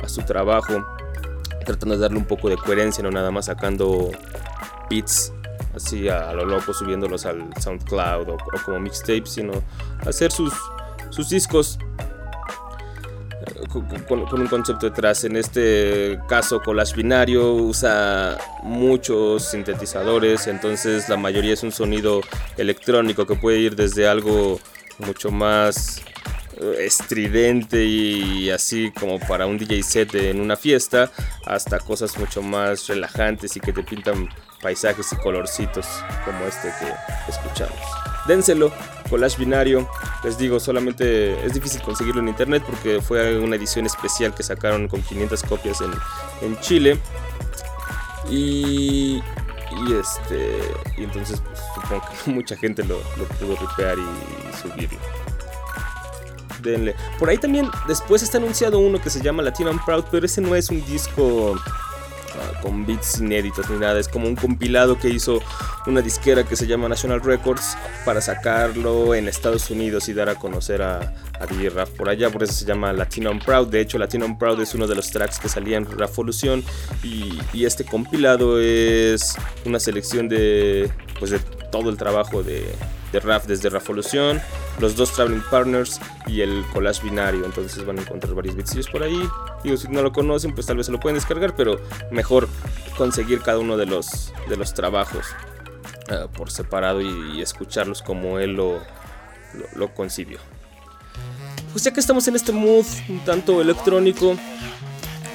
[0.03, 0.85] a, su trabajo,
[1.65, 4.11] tratando de darle un poco de coherencia, no nada más sacando
[4.87, 5.33] beats
[5.75, 9.63] así a, lo loco, subiéndolos al SoundCloud o, o como mixtapes, sino
[10.05, 10.53] hacer sus,
[11.09, 11.79] sus discos
[13.65, 15.23] con, un concepto detrás.
[15.23, 22.21] En este caso, Collage Binario usa muchos sintetizadores, entonces la mayoría es un sonido
[22.57, 24.59] electrónico que puede ir desde algo
[24.99, 26.01] mucho más
[26.61, 31.11] eh, estridente y así como para un DJ set en una fiesta,
[31.45, 34.29] hasta cosas mucho más relajantes y que te pintan
[34.61, 35.85] paisajes y colorcitos
[36.23, 37.79] como este que escuchamos.
[38.27, 38.71] Dénselo,
[39.09, 39.87] collage binario.
[40.23, 44.87] Les digo, solamente es difícil conseguirlo en internet porque fue una edición especial que sacaron
[44.87, 45.79] con 500 copias
[46.41, 46.99] en, Chile.
[48.29, 50.59] Y, y este
[50.97, 52.97] y entonces pues, supongo que mucha gente lo,
[53.39, 54.99] pudo ripear y, subirlo.
[56.61, 56.95] Denle.
[57.19, 60.41] Por ahí también después está anunciado uno que se llama Latino and Proud, pero ese
[60.41, 61.55] no es un disco
[62.61, 63.99] con beats inéditos ni nada.
[63.99, 65.41] Es como un compilado que hizo
[65.87, 70.35] una disquera que se llama National Records para sacarlo en Estados Unidos y dar a
[70.35, 72.29] conocer a, a DJ Raf por allá.
[72.29, 73.67] Por eso se llama Latino and Proud.
[73.67, 76.63] De hecho, Latino and Proud es uno de los tracks que salía en Revolución.
[77.03, 81.39] Y, y este compilado es una selección de, pues de
[81.71, 82.65] todo el trabajo de,
[83.15, 84.41] de Raf desde Revolución,
[84.79, 87.45] los dos Traveling Partners y el collage binario.
[87.45, 89.17] Entonces van a encontrar varios bitsillos por ahí.
[89.63, 91.79] Digo, si no lo conocen, pues tal vez se lo pueden descargar, pero
[92.11, 92.49] mejor
[92.97, 95.27] conseguir cada uno de los, de los trabajos
[96.09, 98.81] eh, por separado y, escucharlos como él lo,
[99.75, 100.39] lo, concibió.
[101.71, 104.35] Pues ya que estamos en este mood un tanto electrónico,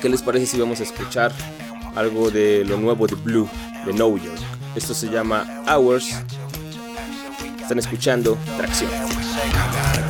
[0.02, 1.32] ¿qué les parece si vamos a escuchar
[1.94, 3.48] algo de lo nuevo de Blue,
[3.86, 4.38] de New York?
[4.74, 6.14] Esto se llama Hours
[7.70, 10.09] están escuchando Tracción.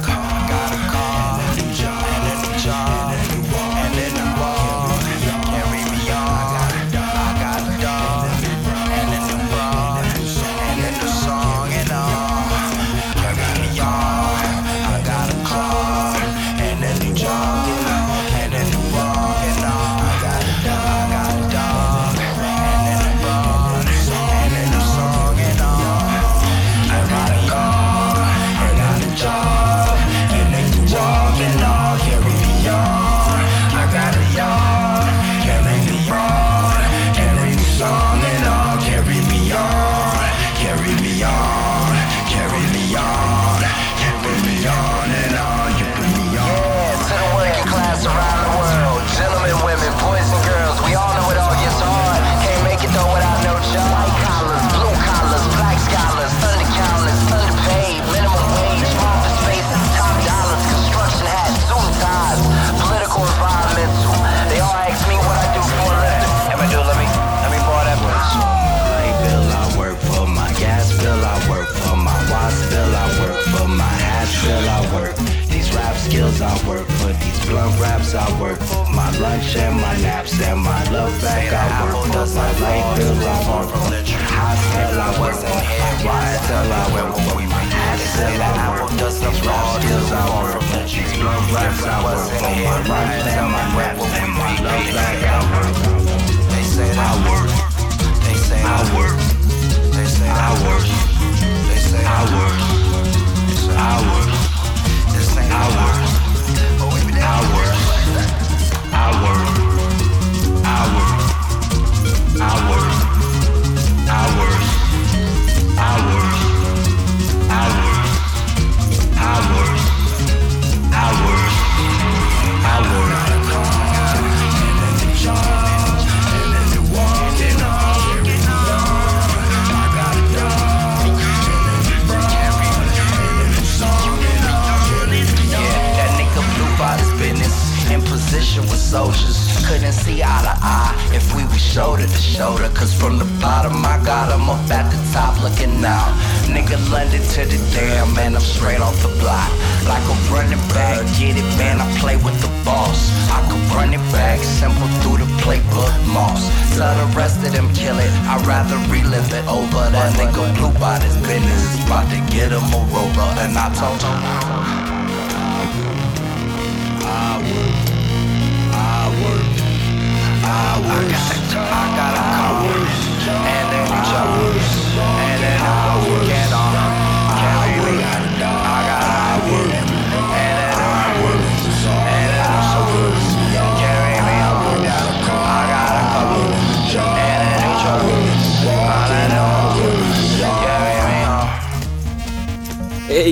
[163.75, 164.10] 上路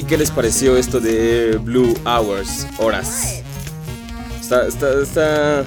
[0.08, 2.66] ¿qué les pareció esto de Blue Hours?
[2.78, 3.42] Horas.
[4.40, 5.64] Está, está, está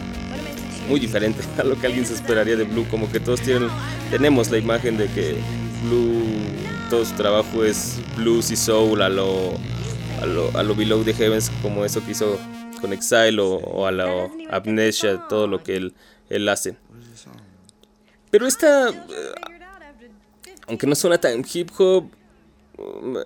[0.90, 2.88] muy diferente a lo que alguien se esperaría de Blue.
[2.90, 3.70] Como que todos tienen,
[4.10, 5.36] tenemos la imagen de que
[5.84, 6.24] Blue,
[6.90, 9.54] todo su trabajo es blues y soul a lo,
[10.22, 12.40] a lo, a lo Below the Heavens, como eso que hizo
[12.82, 14.28] con Exile o, a la
[15.30, 15.94] todo lo que él,
[16.30, 16.76] él hace.
[18.32, 18.94] Pero esta, eh,
[20.68, 22.10] aunque no suena tan hip hop,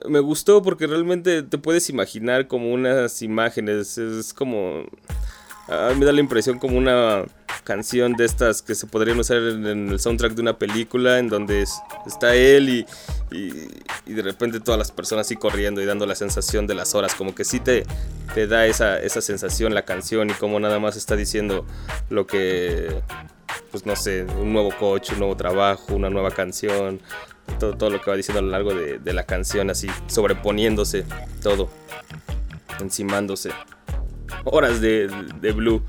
[0.08, 3.98] me- gustó porque realmente te puedes imaginar como unas imágenes.
[3.98, 4.84] Es como.
[5.98, 7.24] Me da la impresión como una
[7.64, 11.64] canción de estas que se podrían usar en, el soundtrack de una película en donde
[11.64, 11.74] es-
[12.06, 12.86] está él y,
[13.36, 17.16] y- de repente todas las personas así corriendo y dando la sensación de las horas.
[17.16, 17.84] Como que sí te,
[18.36, 21.66] te da esa, esa sensación la canción y como nada más está diciendo
[22.12, 23.02] lo que
[23.72, 27.02] pues no sé, un nuevo coche, un nuevo trabajo, una nueva canción,
[27.60, 31.06] todo, todo lo que va diciendo a lo largo de, de la canción, así sobreponiéndose,
[31.42, 31.70] todo,
[32.80, 33.52] encimándose.
[34.44, 35.08] Horas de,
[35.42, 35.82] de Blue.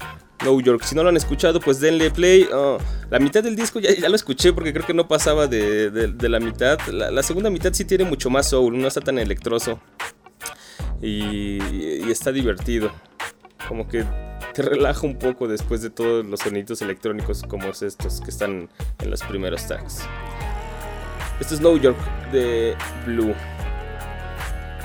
[0.44, 2.46] New York, si no lo han escuchado, pues denle play.
[2.52, 2.78] Oh,
[3.10, 6.28] la mitad del disco ya, ya lo escuché porque creo que no pasaba de, de-
[6.28, 6.78] la mitad.
[6.88, 9.80] La, segunda mitad sí tiene mucho más soul, no está tan electroso.
[11.00, 11.58] Y,
[12.06, 12.90] y está divertido.
[13.66, 14.04] Como que
[14.54, 18.68] te relaja un poco después de todos los sonidos electrónicos como es estos que están
[19.00, 20.02] en los primeros tracks.
[21.40, 21.98] Esto es New York
[22.32, 23.34] de Blue.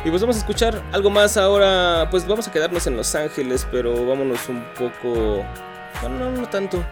[0.04, 2.08] Y pues vamos a escuchar algo más ahora.
[2.10, 5.46] Pues vamos a quedarnos en Los Ángeles, pero vámonos un poco.
[6.02, 6.84] Bueno, no, no tanto.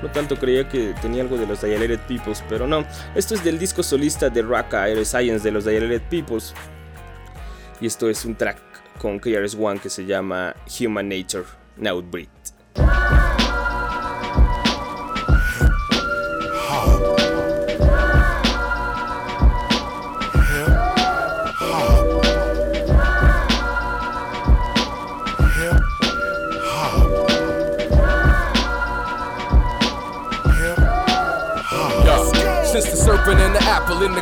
[0.00, 2.84] No tanto creía que tenía algo de los Dilated Peoples, pero no.
[3.14, 6.54] Esto es del disco solista de Rock Air Science de los Dilated Peoples.
[7.80, 8.58] Y esto es un track
[8.98, 11.44] con KRS One que se llama Human Nature
[11.76, 12.28] Now Breed.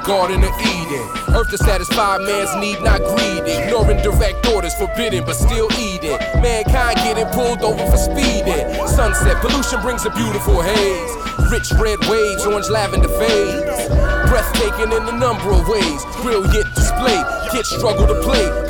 [0.01, 3.53] The Garden of Eden, earth to satisfy man's need, not greedy.
[3.53, 6.17] Ignoring direct orders, forbidden but still eating.
[6.41, 8.65] Mankind getting pulled over for speeding.
[8.87, 11.13] Sunset pollution brings a beautiful haze.
[11.51, 13.89] Rich red waves, orange lavender fades.
[14.29, 16.05] Breathtaking in a number of ways.
[16.23, 18.70] Brilliant display, kids struggle to play.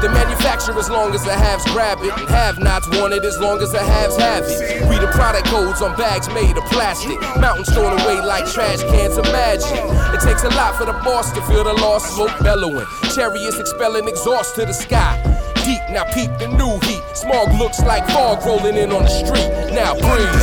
[0.00, 3.60] The manufacture as long as the haves grab it, have nots want it as long
[3.60, 4.88] as the haves have it.
[4.88, 9.18] Read the product codes on bags made of plastic, mountains thrown away like trash cans.
[9.18, 9.76] Imagine
[10.14, 14.08] it takes a lot for the boss to feel the lost smoke bellowing, chariots expelling
[14.08, 15.20] exhaust to the sky.
[15.64, 17.02] Deep now peep the new heat.
[17.14, 19.74] Smog looks like fog rolling in on the street.
[19.76, 20.40] Now breathe.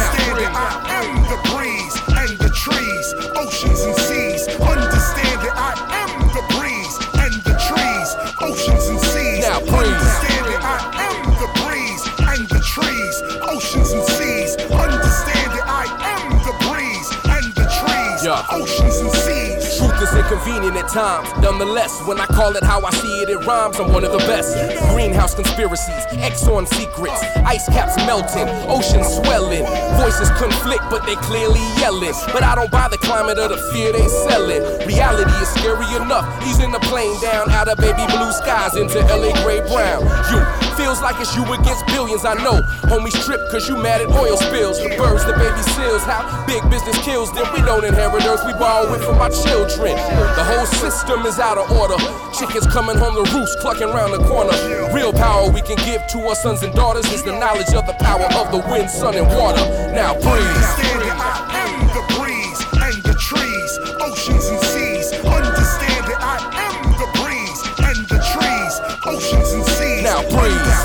[0.53, 4.47] I am the breeze and the trees, oceans and seas.
[4.61, 5.73] Understand that I
[6.05, 6.76] am the breeze
[12.77, 14.51] trees, oceans and seas.
[14.69, 18.45] Understand that I am the breeze and the trees, Yeah.
[18.51, 19.77] oceans and seas.
[19.77, 21.29] Truth is inconvenient at times.
[21.41, 23.79] Nonetheless, when I call it how I see it, it rhymes.
[23.79, 24.55] I'm one of the best.
[24.91, 29.63] Greenhouse conspiracies, Exxon secrets, ice caps melting, oceans swelling.
[29.95, 32.13] Voices conflict, but they clearly yelling.
[32.33, 34.63] But I don't buy the climate of the fear they selling.
[34.87, 36.27] Reality is scary enough.
[36.43, 40.03] He's in the plane down out of baby blue skies into LA gray brown.
[40.31, 40.43] You
[40.75, 42.25] feels like it's you against billions.
[42.25, 42.61] I know,
[42.91, 44.77] homies trip cause you mad at oil spills.
[44.77, 47.47] The birds, the baby seals, how big business kills them.
[47.53, 49.95] We don't inherit earth, we borrow it from our children.
[50.17, 51.97] The whole system is out of order.
[52.33, 54.53] Chickens coming home to roost, clucking round the corner.
[54.93, 57.93] Real power we can give to our sons and daughters is the knowledge of the
[57.99, 59.61] power of the wind, sun, and water.
[59.93, 60.41] Now breathe.
[60.41, 65.13] Understand that I am the breeze and the trees, oceans and seas.
[65.25, 68.73] Understand that I am the breeze and the trees,
[69.05, 70.03] oceans and seas.
[70.03, 70.76] Now breathe.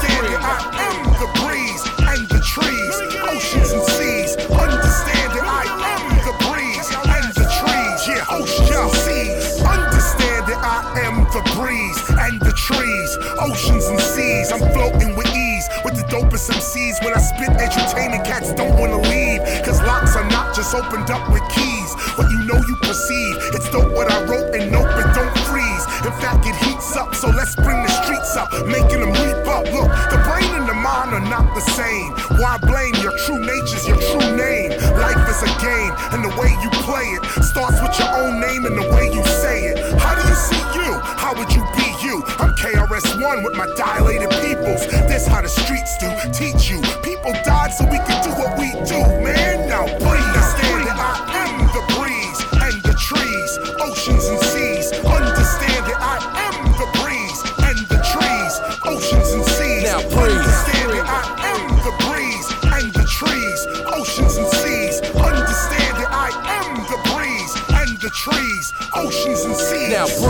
[16.73, 19.41] MCs when I spit entertaining cats don't wanna leave.
[19.65, 21.95] Cause locks are not just opened up with keys.
[22.17, 23.37] But you know you perceive.
[23.53, 25.85] It's dope what I wrote and nope, it don't freeze.
[26.05, 29.65] In fact, it heats up, so let's bring the streets up, making them leap up.
[29.69, 32.13] Look, the brain and the mind are not the same.
[32.41, 34.71] Why blame your true nature's your true name?
[34.97, 38.65] Life is a game, and the way you play it starts with your own name
[38.65, 39.79] and the way you say it.
[40.01, 40.91] How do you see you?
[41.21, 42.25] How would you be you?
[42.41, 44.87] I'm KRS1 with my dilated peoples.
[45.09, 46.09] This how the streets do.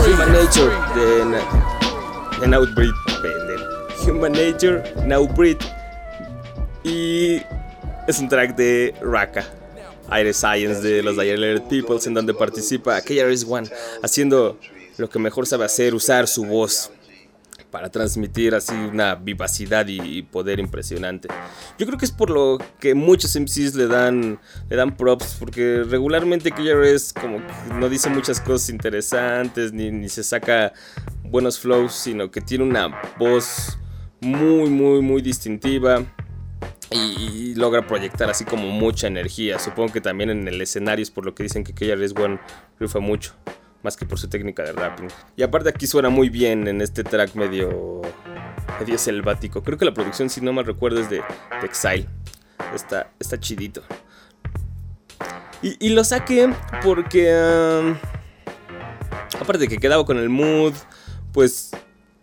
[0.05, 2.91] Human Nature de, de Now Breed.
[3.21, 3.65] pendejo.
[4.05, 5.57] Human Nature, Now Breed.
[6.83, 7.41] Y
[8.07, 9.45] es un track de Raka.
[10.09, 13.69] Aire Science de los Dilated Peoples en donde participa KRS One
[14.03, 14.59] haciendo
[14.97, 16.91] lo que mejor sabe hacer, usar su voz
[17.73, 21.27] para transmitir así una vivacidad y, poder impresionante.
[21.79, 25.83] Yo creo que es por lo que muchos MCs le dan, le dan props, porque
[25.83, 30.71] regularmente KRS como que no dice muchas cosas interesantes, ni, ni se saca
[31.23, 33.79] buenos flows, sino que tiene una voz
[34.21, 36.05] muy, muy, muy distintiva.
[36.91, 39.57] Y, logra proyectar así como mucha energía.
[39.57, 42.39] Supongo que también en el escenario es por lo que dicen que KRS One
[42.79, 43.33] rifa mucho
[43.83, 45.09] más que por su técnica de rapping.
[45.35, 48.01] Y aparte aquí suena muy bien en este track medio
[48.79, 49.61] medio selvático.
[49.63, 52.07] Creo que la producción, si no mal recuerdo, es de, de Exile.
[52.73, 53.83] Está, está chidito.
[55.61, 56.53] Y, lo saqué
[56.83, 57.31] porque...
[59.39, 60.73] aparte de que quedaba con el mood,
[61.31, 61.71] pues...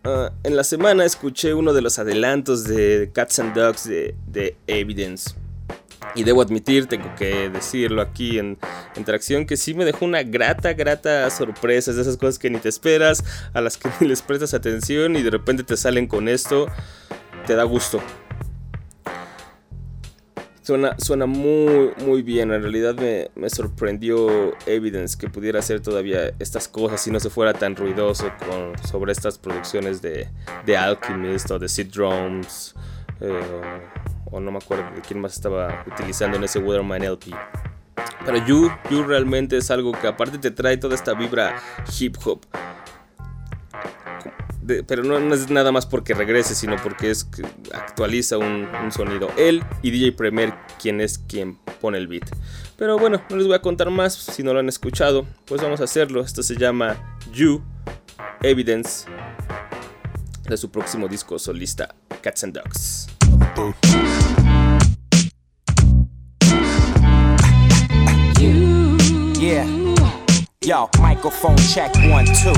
[0.04, 4.56] uh, en la semana escuché uno de los adelantos de Cats and Dogs de, de
[4.66, 5.39] Evidence.
[6.14, 8.58] Y debo admitir, tengo que decirlo aquí en,
[9.04, 11.90] tracción, que sí me dejó una grata, grata sorpresa.
[11.90, 15.16] Es de esas cosas que ni te esperas, a las que ni les prestas atención
[15.16, 16.66] y de repente te salen con esto.
[17.46, 18.02] Te da gusto.
[20.62, 22.52] Suena, suena muy, muy bien.
[22.52, 27.30] En realidad me, me sorprendió Evidence que pudiera hacer todavía estas cosas y no se
[27.30, 30.28] fuera tan ruidoso con, sobre estas producciones de,
[30.66, 32.74] de Alchemist o de Sid Drums.
[33.20, 33.40] eh,
[34.26, 37.30] o no me acuerdo de quién más estaba utilizando en ese Weatherman LP.
[38.24, 41.60] Pero You, You realmente es algo que aparte te trae toda esta vibra
[41.98, 42.46] hip hop.
[44.86, 47.42] Pero no, es nada más porque regrese, sino porque es que
[47.72, 49.28] actualiza un, un sonido.
[49.36, 52.30] Él y DJ Premier, quien es quien pone el beat.
[52.76, 55.26] Pero bueno, no les voy a contar más si no lo han escuchado.
[55.46, 56.20] Pues vamos a hacerlo.
[56.20, 57.62] Esto se llama You
[58.42, 59.06] Evidence
[60.48, 63.19] de su próximo disco solista, Cats and Dogs.
[69.40, 69.66] Yeah.
[70.62, 72.52] Yo, microphone check one, two.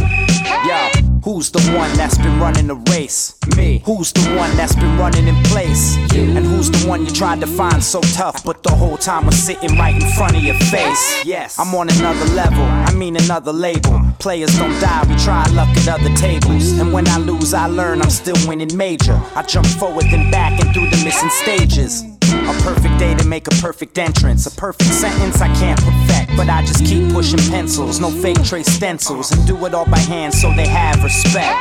[0.67, 3.37] Yo, who's the one that's been running the race?
[3.57, 3.83] Me.
[3.85, 5.97] Who's the one that's been running in place?
[6.15, 6.23] You.
[6.37, 9.37] And who's the one you tried to find so tough, but the whole time was
[9.37, 11.25] sitting right in front of your face?
[11.25, 11.59] Yes.
[11.59, 14.01] I'm on another level, I mean another label.
[14.19, 16.79] Players don't die, we try luck at other tables.
[16.79, 19.21] And when I lose, I learn I'm still winning major.
[19.35, 22.12] I jump forward then back and through the missing stages.
[22.23, 24.47] A perfect day to make a perfect entrance.
[24.47, 28.01] A perfect sentence I can't perfect, but I just keep pushing pencils.
[28.01, 31.59] No fake trace stencils, and do it all by hand so they have respect.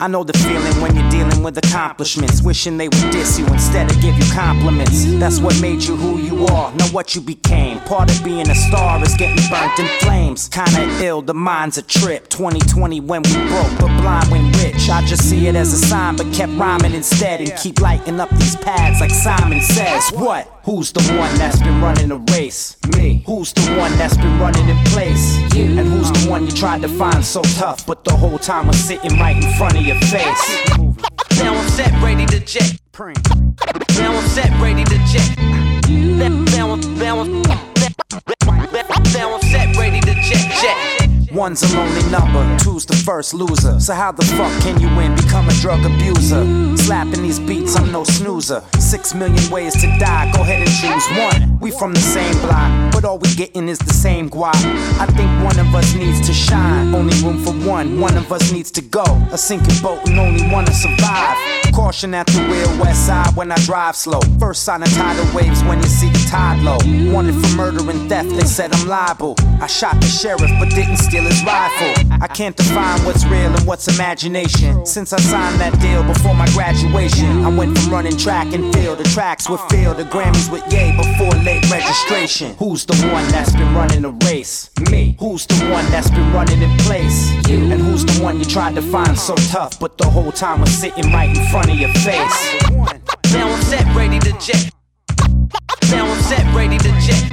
[0.00, 3.90] I know the feeling when you're dealing with accomplishments, wishing they would diss you instead
[3.90, 5.04] of give you compliments.
[5.18, 7.78] That's what made you who you are, know what you became.
[7.80, 10.48] Part of being a star is getting burnt in flames.
[10.48, 12.28] Kinda ill, the mind's a trip.
[12.28, 14.88] 2020 when we broke, but blind when rich.
[14.88, 18.30] I just see it as a sign, but kept rhyming instead and keep lighting up
[18.30, 19.60] these pads like Simon
[20.00, 20.12] says.
[20.18, 20.60] What?
[20.64, 22.76] Who's the one that's been running the race?
[22.96, 23.22] Me.
[23.26, 25.38] Who's the one that's been running in place?
[25.54, 25.64] You.
[25.78, 28.78] And who's the one you tried to find so tough, but the whole time was
[28.78, 30.66] sitting right in front of your face?
[31.38, 32.78] Now I'm set, ready to jet.
[32.98, 35.36] Now I'm set, ready to jet.
[35.88, 37.42] Now I'm, now I'm, now I'm,
[39.12, 41.01] now I'm set, ready to jet, jet.
[41.32, 43.80] One's a lonely number, two's the first loser.
[43.80, 45.16] So how the fuck can you win?
[45.16, 46.44] Become a drug abuser.
[46.76, 48.62] Slapping these beats, I'm no snoozer.
[48.78, 51.58] Six million ways to die, go ahead and choose one.
[51.58, 54.54] We from the same block, but all we getting is the same guap.
[55.00, 56.94] I think one of us needs to shine.
[56.94, 59.04] Only room for one, one of us needs to go.
[59.30, 61.38] A sinking boat and only one to survive.
[61.72, 64.20] Caution at the wheel, west side when I drive slow.
[64.38, 66.76] First sign of tidal waves when you see the tide low.
[67.10, 69.34] Wanted for murder and theft, they said I'm liable.
[69.62, 71.21] I shot the sheriff but didn't steal
[72.22, 74.86] I can't define what's real and what's imagination.
[74.86, 78.98] Since I signed that deal before my graduation, I went from running track and field.
[78.98, 82.54] to tracks with field, the Grammys with yay before late registration.
[82.58, 84.70] Who's the one that's been running the race?
[84.90, 85.16] Me.
[85.18, 87.32] Who's the one that's been running in place?
[87.48, 87.72] You.
[87.72, 90.72] And who's the one you tried to find so tough, but the whole time was
[90.72, 92.62] sitting right in front of your face?
[93.32, 94.70] Now I'm set, ready to jet.
[95.90, 97.30] Now I'm set, ready to jet.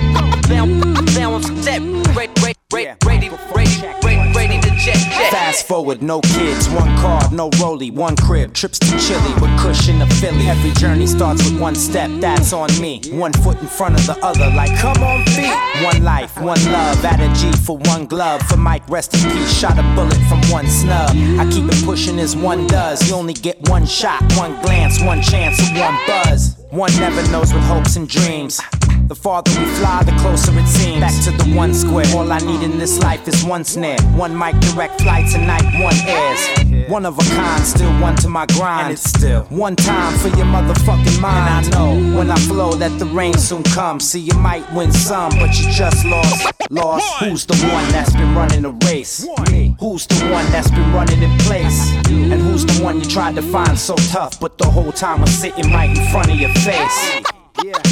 [0.49, 1.81] Now, now I'm set,
[2.15, 2.33] ready,
[2.71, 5.31] ready, ready, ready, ready, ready to jet, jet.
[5.31, 9.99] Fast forward, no kids, one car, no rollie, one crib, trips to Chile with cushion
[9.99, 10.47] to Philly.
[10.47, 13.01] Every journey starts with one step, that's on me.
[13.11, 15.83] One foot in front of the other, like come on feet.
[15.83, 18.41] One life, one love, at a G for one glove.
[18.43, 21.09] For Mike, rest in peace, shot a bullet from one snub.
[21.39, 23.09] I keep it pushing as one does.
[23.09, 26.55] You only get one shot, one glance, one chance, one buzz.
[26.69, 28.61] One never knows with hopes and dreams.
[29.09, 30.99] The farther we fly, the closer it seems.
[30.99, 32.05] Back to the one square.
[32.15, 33.99] All I need in this life is one snare.
[34.13, 36.87] One mic, direct flight tonight, one airs.
[36.91, 38.81] One of a kind, still one to my grind.
[38.83, 41.65] And it's still one time for your motherfucking mind.
[41.65, 44.07] And I know when I flow that the rain soon comes.
[44.07, 46.45] See, you might win some, but you just lost.
[46.69, 47.23] Lost.
[47.23, 49.27] Who's the one that's been running the race?
[49.49, 49.75] Me.
[49.79, 51.95] Who's the one that's been running in place?
[52.05, 55.31] And who's the one you tried to find so tough, but the whole time was
[55.31, 57.23] sitting right in front of your face?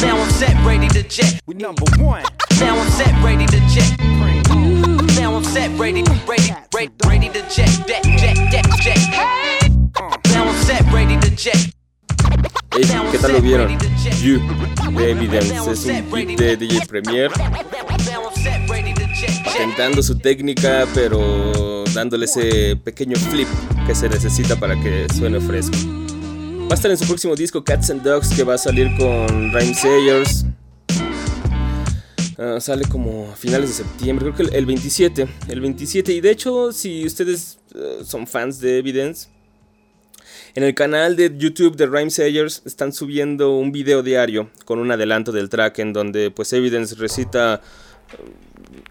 [0.01, 1.41] Now I'm set, ready to jet.
[1.45, 2.23] We number one.
[2.59, 3.97] Now I'm set, ready to jet.
[5.19, 8.97] Now I'm set, ready, ready, ready, ready to jet, jet, jet, jet, jet.
[10.31, 11.73] Now I'm set, ready to jet.
[13.11, 13.77] ¿Qué tal lo vieron?
[14.21, 14.39] You
[14.95, 17.31] de Evidence es un beat de DJ Premier
[19.45, 23.47] patentando su técnica pero dándole ese pequeño flip
[23.87, 25.75] que se necesita para que suene fresco.
[26.67, 29.53] Va a estar en su próximo disco Cats and Dogs que va a salir con
[29.53, 30.45] Rhyme Sayers.
[32.37, 35.29] Ah, sale como a finales de septiembre, creo que el, el 27.
[35.47, 36.11] El 27.
[36.11, 39.29] Y de hecho, si ustedes eh, son fans de Evidence,
[40.55, 44.91] en el canal de YouTube de Rhyme Sayers están subiendo un video diario con un
[44.91, 47.61] adelanto del track en donde pues Evidence recita,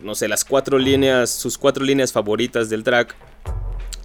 [0.00, 3.14] no sé, las cuatro líneas, sus cuatro líneas favoritas del track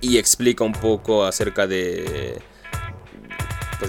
[0.01, 2.41] y explica un poco acerca de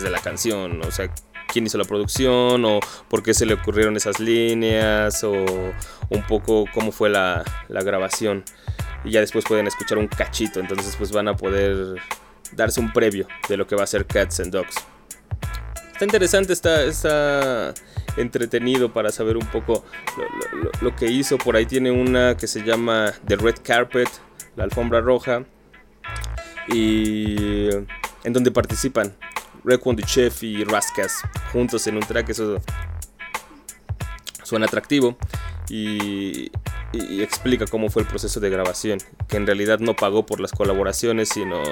[0.01, 1.13] de la canción, o sea,
[1.53, 6.65] quién hizo la producción o por qué se le ocurrieron esas líneas o un poco
[6.73, 8.45] cómo fue la, grabación.
[9.05, 12.01] Y ya después pueden escuchar un cachito, entonces pues van a poder
[12.53, 14.77] darse un previo de lo que va a ser Cats and Dogs.
[15.93, 17.75] Está interesante, está, está
[18.17, 19.85] entretenido para saber un poco
[20.17, 21.37] lo, lo, que hizo.
[21.39, 24.09] Por ahí tiene una que se llama The Red Carpet,
[24.57, 25.45] la alfombra roja,
[26.69, 27.69] y
[28.25, 29.15] en donde participan
[29.65, 32.31] The Chef y Rascas juntos en un track.
[32.31, 32.61] Eso
[34.43, 35.17] suena atractivo.
[35.69, 36.51] Y,
[36.93, 41.31] explica cómo fue el proceso de grabación, que en realidad no pagó por las colaboraciones,
[41.31, 41.63] sino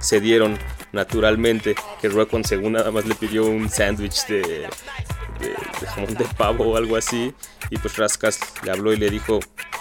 [0.00, 0.58] se dieron
[0.92, 6.72] naturalmente, que Requiem según nada más le pidió un sándwich de, de, jamón de pavo
[6.72, 7.32] o algo así,
[7.70, 9.38] y pues Rascas le habló y le dijo,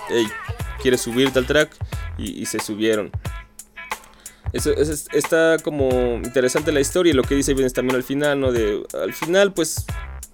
[0.09, 0.27] hey,
[0.79, 1.75] ¿quieres subirte al track?
[2.19, 3.11] Y se subieron.
[4.53, 5.89] Eso, está como
[6.23, 8.51] interesante la historia y lo que dice Evidence también al final, ¿no?
[8.51, 9.85] De, al final pues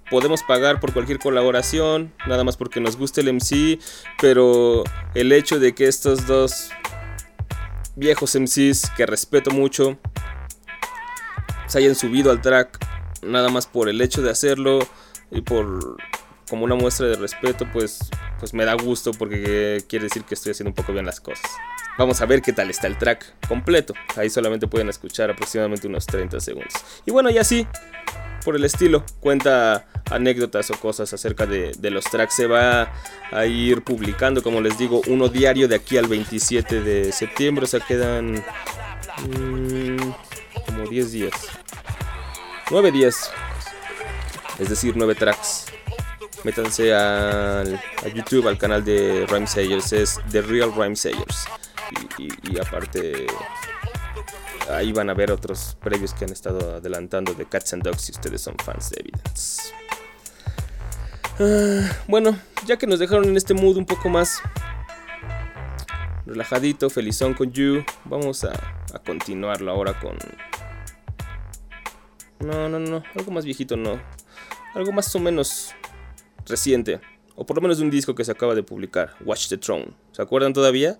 [0.10, 3.80] podemos pagar por cualquier colaboración, nada más porque nos guste el MC,
[4.22, 4.84] pero
[5.16, 6.70] el hecho de que estos dos
[7.96, 9.98] viejos MCs que respeto mucho
[11.68, 12.78] se hayan subido al track
[13.22, 14.80] nada más por el hecho de hacerlo
[15.32, 15.98] y por
[16.50, 18.00] como una muestra de respeto, pues
[18.40, 21.50] pues me da gusto porque quiere decir que estoy haciendo un poco bien las cosas.
[21.98, 23.94] Vamos a ver qué tal está el track completo.
[24.16, 26.74] Ahí solamente pueden escuchar aproximadamente unos 30 segundos.
[27.06, 27.68] Y bueno, y así
[28.44, 29.04] por el estilo.
[29.20, 32.36] Cuenta anécdotas o cosas acerca de, los tracks.
[32.36, 32.92] Se va
[33.32, 37.66] a ir publicando, como les digo, uno diario de aquí al 27 de septiembre.
[37.66, 38.44] O sea, quedan
[39.28, 40.12] mmm,
[40.66, 41.34] como 10 días.
[42.72, 43.32] 9 días.
[44.58, 45.66] Es decir, 9 tracks.
[46.44, 49.94] Métanse a, a YouTube, al canal de Rhyme Sayers.
[49.94, 51.46] Es The Real Rhyme Sayers.
[52.18, 53.28] Y, aparte
[54.70, 58.12] ahí van a ver otros previos que han estado adelantando de Cats and Dogs si
[58.12, 59.74] ustedes son fans de Evidence.
[61.40, 64.42] Uh, bueno, ya que nos dejaron en este mood un poco más
[66.26, 68.52] relajadito, felizón con You, vamos a,
[68.94, 70.18] a continuarlo ahora con...
[72.40, 74.00] No, no, no, algo más viejito no.
[74.74, 75.74] Algo más o menos
[76.46, 77.00] reciente.
[77.36, 79.94] O por lo menos de un disco que se acaba de publicar, Watch the Throne.
[80.12, 81.00] ¿Se acuerdan todavía?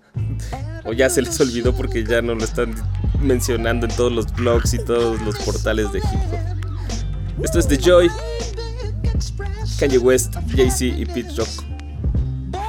[0.84, 2.74] O ya se les olvidó porque ya no lo están
[3.20, 7.44] mencionando en todos los blogs y todos los portales de hip hop.
[7.44, 8.10] Esto es The Joy,
[9.78, 11.48] Kanye West, Jay-Z y Pete Rock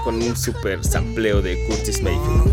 [0.03, 2.51] con un super sampleo de Curtis Mayfield.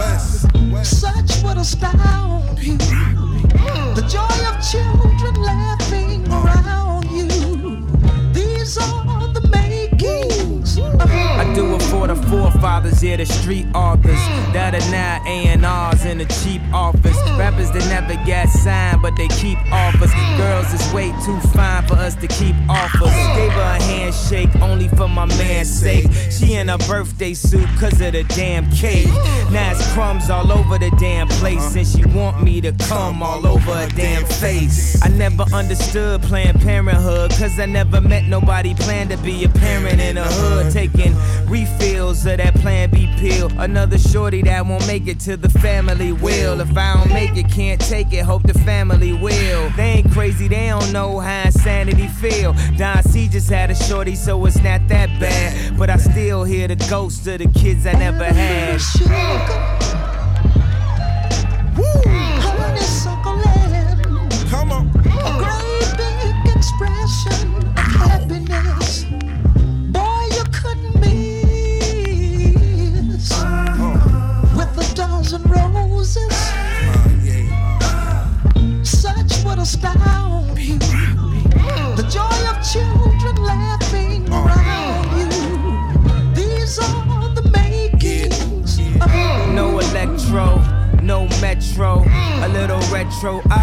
[0.00, 0.84] a.
[0.84, 2.78] Such astound you.
[2.78, 7.30] The joy of children laughing around you.
[11.54, 14.20] Do it for the forefathers, yeah, the street authors
[14.52, 17.16] that are now A&Rs in a cheap office.
[17.38, 20.12] Rappers that never get signed, but they keep offers.
[20.36, 23.12] Girls is way too fine for us to keep offers.
[23.36, 26.06] Gave her a handshake only for my man's sake.
[26.30, 29.08] She in a birthday suit cause of the damn cake.
[29.50, 33.46] Now it's crumbs all over the damn place, and she want me to come all
[33.46, 35.00] over her damn face.
[35.02, 40.00] I never understood Planned Parenthood, cause I never met nobody planned to be a parent
[40.00, 40.72] in a hood.
[40.72, 41.14] Taking
[41.50, 43.50] refills of that Plan B pill.
[43.58, 46.60] Another shorty that won't make it to the family will.
[46.60, 49.70] If I don't make it, can't take it, hope the family will.
[49.76, 52.54] They ain't crazy, they don't know how insanity feel.
[52.76, 55.76] Don C just had a shorty, so it's not that bad.
[55.76, 58.80] But I still hear the ghosts of the kids I never had.
[61.80, 62.29] honeysuckle
[79.62, 80.80] Such would.
[81.96, 85.28] The joy of children laughing around you.
[86.34, 89.10] These are the makings of
[89.54, 90.56] No electro,
[91.02, 92.02] no metro,
[92.42, 93.59] a little retro, ah,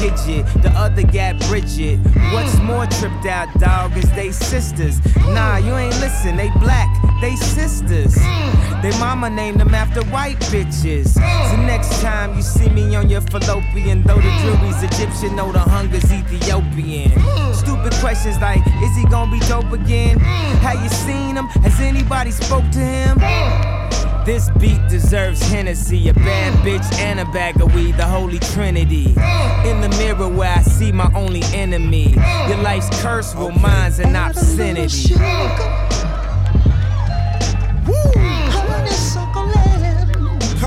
[0.00, 2.00] Gidget, the other got Bridget.
[2.32, 4.98] What's more tripped out, dog, is they sisters.
[5.28, 6.88] Nah, you ain't listen, they black,
[7.20, 8.14] they sisters.
[8.82, 11.08] They mama named them after white bitches.
[11.08, 15.58] So next time you see me on your fallopian, though the jury's Egyptian, know the
[15.58, 17.10] hunger's Ethiopian.
[17.52, 20.18] Stupid questions like, is he gonna be dope again?
[20.60, 21.44] Have you seen him?
[21.62, 23.79] Has anybody spoke to him?
[24.24, 29.06] This beat deserves Hennessy, a bad bitch and a bag of weed, the holy trinity.
[29.64, 32.14] In the mirror where I see my only enemy.
[32.46, 35.14] Your life's curse, well mine's an obscenity.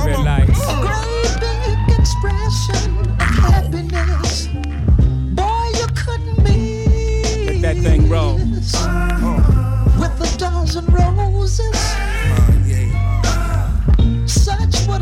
[0.03, 0.49] Relax.
[0.67, 4.47] A great big expression of happiness.
[5.33, 7.61] Boy, you couldn't miss.
[7.61, 8.39] Let that thing roll.
[8.75, 9.99] Uh-huh.
[9.99, 12.12] With a dozen roses.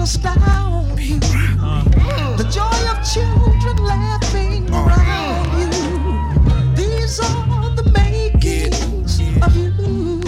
[0.04, 1.20] Such would astound you.
[1.20, 4.88] The joy of children laughing oh.
[4.88, 6.76] around you.
[6.76, 10.22] These are the makings of you.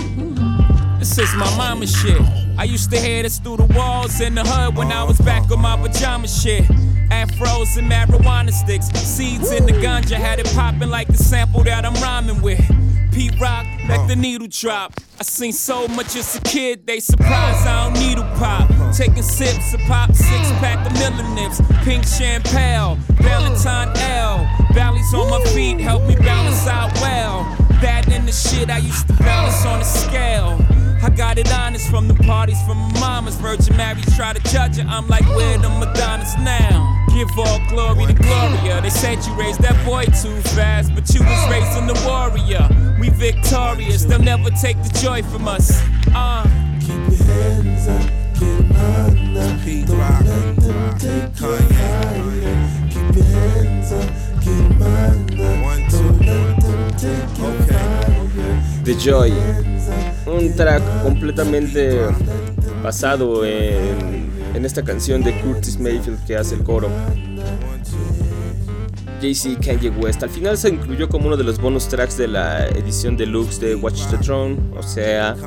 [1.00, 2.22] This is my mama shit.
[2.56, 5.50] I used to hear this through the walls in the hood when I was back
[5.52, 6.66] on my pajama shit.
[7.10, 11.84] Afros and marijuana sticks, seeds in the ganja had it popping like the sample that
[11.84, 12.62] I'm rhyming with.
[13.12, 14.08] Pete Rock, let oh.
[14.08, 14.94] the needle drop.
[15.20, 18.83] I seen so much as a kid, they surprised I don't needle pop.
[18.96, 24.48] Taking sips of pop, six pack of Miller Nips, pink champagne, Valentine L.
[24.74, 27.44] Valleys on my feet help me balance out well.
[27.82, 30.60] That and the shit I used to balance on a scale.
[31.02, 34.78] I got it honest from the parties from my mama's Virgin Mary try to judge
[34.78, 34.88] her.
[34.88, 37.06] I'm like, where the Madonnas now?
[37.14, 38.80] Give all glory to Gloria.
[38.82, 42.70] They said you raised that boy too fast, but you was raising the warrior.
[43.00, 45.82] We victorious, they'll never take the joy from us.
[46.14, 46.48] Uh.
[46.80, 48.23] Keep your hands up,
[58.84, 59.32] The Joy,
[60.26, 62.00] un track completamente
[62.84, 66.90] basado en, en esta canción de Curtis Mayfield que hace el coro.
[69.22, 70.22] Jay-Z Kanye West.
[70.22, 73.76] Al final se incluyó como uno de los bonus tracks de la edición deluxe de
[73.76, 74.58] Watch the Throne.
[74.78, 75.38] O sea,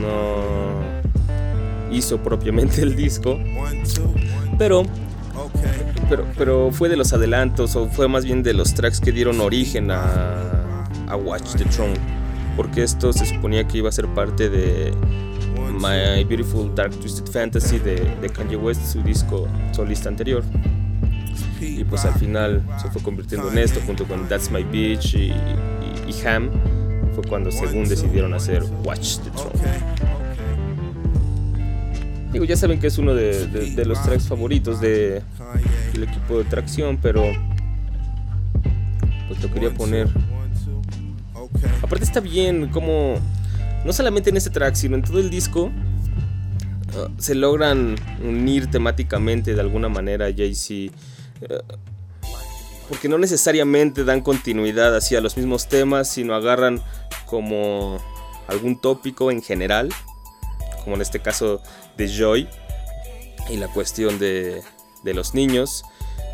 [0.00, 0.57] no
[1.90, 3.38] hizo propiamente el disco.
[4.58, 4.82] Pero,
[6.08, 9.40] pero, pero fue de los adelantos, o fue más bien de los tracks que dieron
[9.40, 11.94] origen a, a Watch the Throne.
[12.56, 14.92] Porque esto se suponía que iba a ser parte de
[15.80, 20.42] My Beautiful Dark Twisted Fantasy de, de Kanye West, su disco solista anterior.
[21.60, 25.18] Y pues al final se fue convirtiendo en esto junto con That's My Bitch y,
[25.28, 25.32] y-
[26.08, 26.50] y Ham.
[27.14, 30.17] Fue cuando según decidieron hacer Watch the Throne.
[32.32, 35.22] Digo, ya saben que es uno de, los tracks favoritos de,
[35.92, 37.22] del equipo de tracción, pero
[39.28, 40.08] pues lo quería poner.
[41.82, 43.18] Aparte está bien como
[43.84, 49.54] no solamente en este track, sino en todo el disco uh, se logran unir temáticamente
[49.54, 50.94] de alguna manera Jay-Z
[51.40, 51.60] eh,
[52.88, 56.80] porque no necesariamente dan continuidad hacia los mismos temas, sino agarran
[57.26, 57.98] como
[58.46, 59.90] algún tópico en general,
[60.88, 61.60] como en este caso
[61.98, 62.48] de Joy
[63.50, 64.62] y la cuestión de,
[65.02, 65.84] de los niños,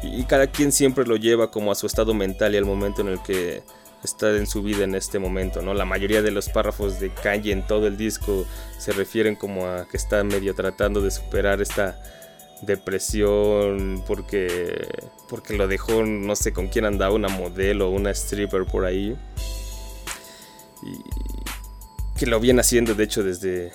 [0.00, 3.08] y cada quien siempre lo lleva como a su estado mental y al momento en
[3.08, 3.64] el que
[4.04, 5.74] está en su vida en este momento, ¿no?
[5.74, 8.46] La mayoría de los párrafos de Kanye en todo el disco
[8.78, 12.00] se refieren como a que está medio tratando de superar esta
[12.62, 14.86] depresión porque
[15.28, 19.16] porque lo dejó no sé con quién andaba una modelo o una stripper por ahí
[20.82, 23.72] y que lo viene haciendo de hecho desde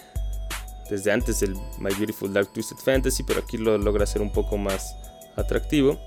[0.89, 4.57] desde antes del My Beautiful Dark Twisted Fantasy pero aquí lo logra hacer un poco
[4.57, 4.95] más
[5.35, 5.99] atractivo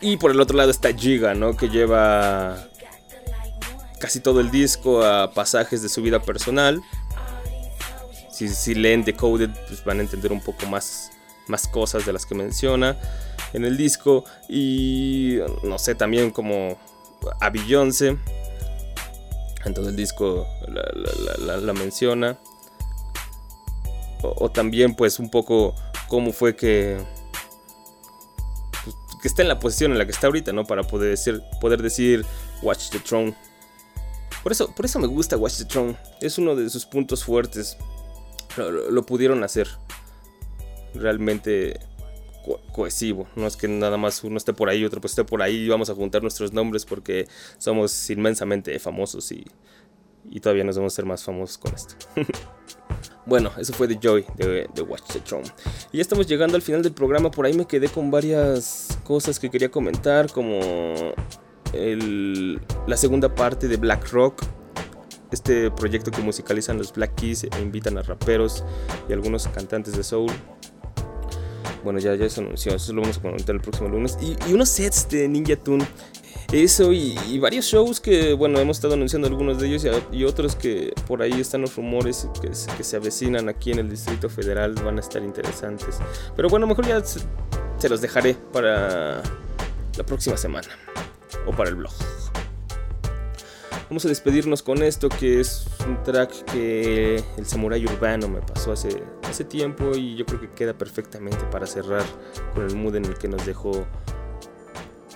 [0.00, 2.68] y por el otro lado está Giga no que lleva
[3.98, 6.82] casi todo el disco a pasajes de su vida personal
[8.34, 11.12] si, leen Decoded, pues van a entender un poco más,
[11.46, 12.96] más cosas de las que menciona
[13.52, 14.24] en el disco.
[14.48, 16.78] Y no sé, también como
[17.40, 18.18] a Beyoncé.
[19.64, 22.38] En el disco la, menciona.
[24.36, 25.74] O, también pues un poco
[26.08, 26.98] cómo fue que...
[28.84, 30.64] Pues, que está en la posición en la que está ahorita, ¿no?
[30.64, 32.24] Para poder decir, poder decir
[32.62, 33.34] Watch the Throne.
[34.42, 35.96] Por eso, por eso me gusta Watch the Throne.
[36.20, 37.76] Es uno de sus puntos fuertes
[38.56, 39.68] lo, pudieron hacer
[40.94, 41.80] realmente
[42.72, 43.26] cohesivo.
[43.36, 45.68] No es que nada más uno esté por ahí, otro pues esté por ahí y
[45.68, 47.26] vamos a juntar nuestros nombres porque
[47.58, 49.44] somos inmensamente famosos y,
[50.30, 51.96] y todavía nos vamos a ser más famosos con esto.
[53.26, 55.44] bueno, eso fue The Joy de, Watch the Throne.
[55.92, 57.30] Y ya estamos llegando al final del programa.
[57.30, 60.60] Por ahí me quedé con varias cosas que quería comentar, como
[61.72, 64.44] la segunda parte de Black Rock
[65.34, 68.64] este proyecto que musicalizan los Black Keys e invitan a raperos
[69.08, 70.30] y algunos cantantes de soul.
[71.82, 74.16] Bueno, ya, ya se anunció, eso lo vamos a comentar el próximo lunes.
[74.22, 75.84] Y, unos sets de Ninja Tune.
[76.54, 80.94] Eso y, varios shows que, bueno, hemos estado anunciando algunos de ellos y, otros que
[81.08, 85.00] por ahí están los rumores que, se avecinan aquí en el Distrito Federal van a
[85.00, 85.98] estar interesantes.
[86.36, 89.20] Pero bueno, mejor ya se los dejaré para
[89.96, 90.68] la próxima semana
[91.44, 91.92] o para el blog.
[93.88, 98.70] Vamos a despedirnos con esto que es un track que el Samurai Urbano me pasó
[98.70, 102.04] hace, hace tiempo y yo creo que queda perfectamente para cerrar
[102.54, 103.84] con el mood en el que nos dejó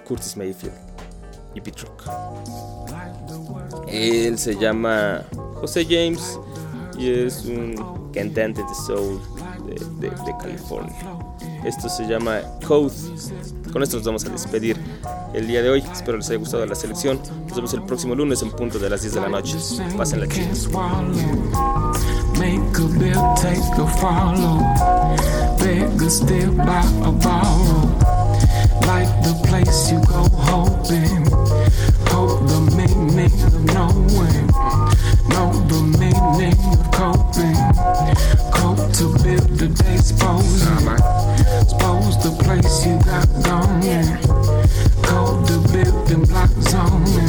[0.05, 0.98] Curtis Mayfield
[1.55, 2.03] y Pete Rock.
[3.89, 5.23] Él se llama
[5.61, 6.39] José James
[6.99, 9.21] y es un cantante de soul
[9.67, 10.95] de, de California.
[11.65, 12.95] Esto se llama Code.
[13.73, 14.77] Con esto nos vamos a despedir
[15.35, 15.85] el día de hoy.
[15.93, 17.21] Espero les haya gustado la selección.
[17.47, 19.57] Nos vemos el próximo lunes en punto de las 10 de la noche.
[19.97, 20.49] Pásenla chido.
[22.39, 22.79] Make
[28.39, 29.99] a bill, take a follow.
[29.99, 29.99] Beg a still by a borrow.
[29.99, 31.25] Like the place you go hoping.
[32.09, 34.47] Hope the meaning of knowing.
[35.29, 37.59] Know the meaning of coping.
[38.53, 40.63] Cope to build the day, suppose.
[41.69, 44.19] Suppose the place you got going
[45.03, 47.29] cold to building block zoning.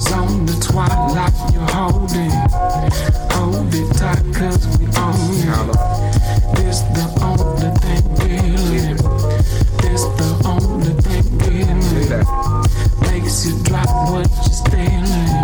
[0.00, 2.32] Zone the twilight you're holding.
[3.32, 5.76] Hold it tight cause we own it.
[6.56, 7.55] This the only
[13.76, 15.36] Makes what you're stealing.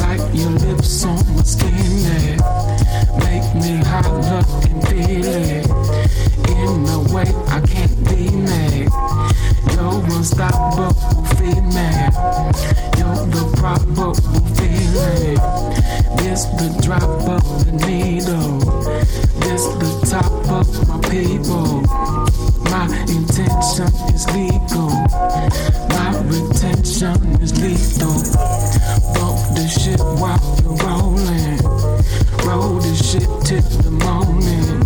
[0.00, 1.74] Like your lips on my skin.
[2.00, 2.36] Yeah.
[3.18, 5.66] Make me holler and feel it.
[6.48, 8.88] In a way I can't deny.
[9.72, 10.94] You're unstoppable
[11.36, 12.12] female.
[12.96, 14.14] You're the probable
[14.56, 15.40] feeling.
[16.16, 18.58] This the drop of the needle.
[19.40, 21.82] This the top of my people.
[22.70, 26.03] My intention is legal.
[26.26, 28.14] Retention is lethal.
[29.14, 31.58] Bump the shit while you're rolling.
[32.46, 34.84] Roll the shit till the morning.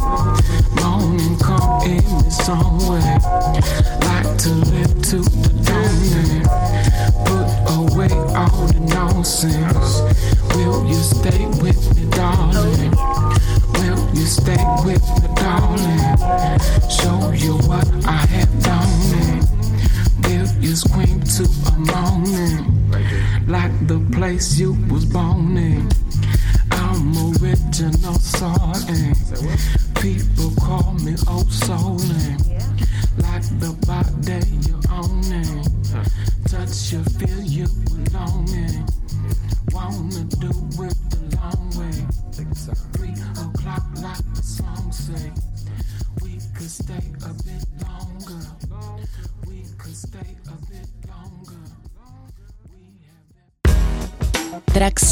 [0.82, 2.39] Morning come in its.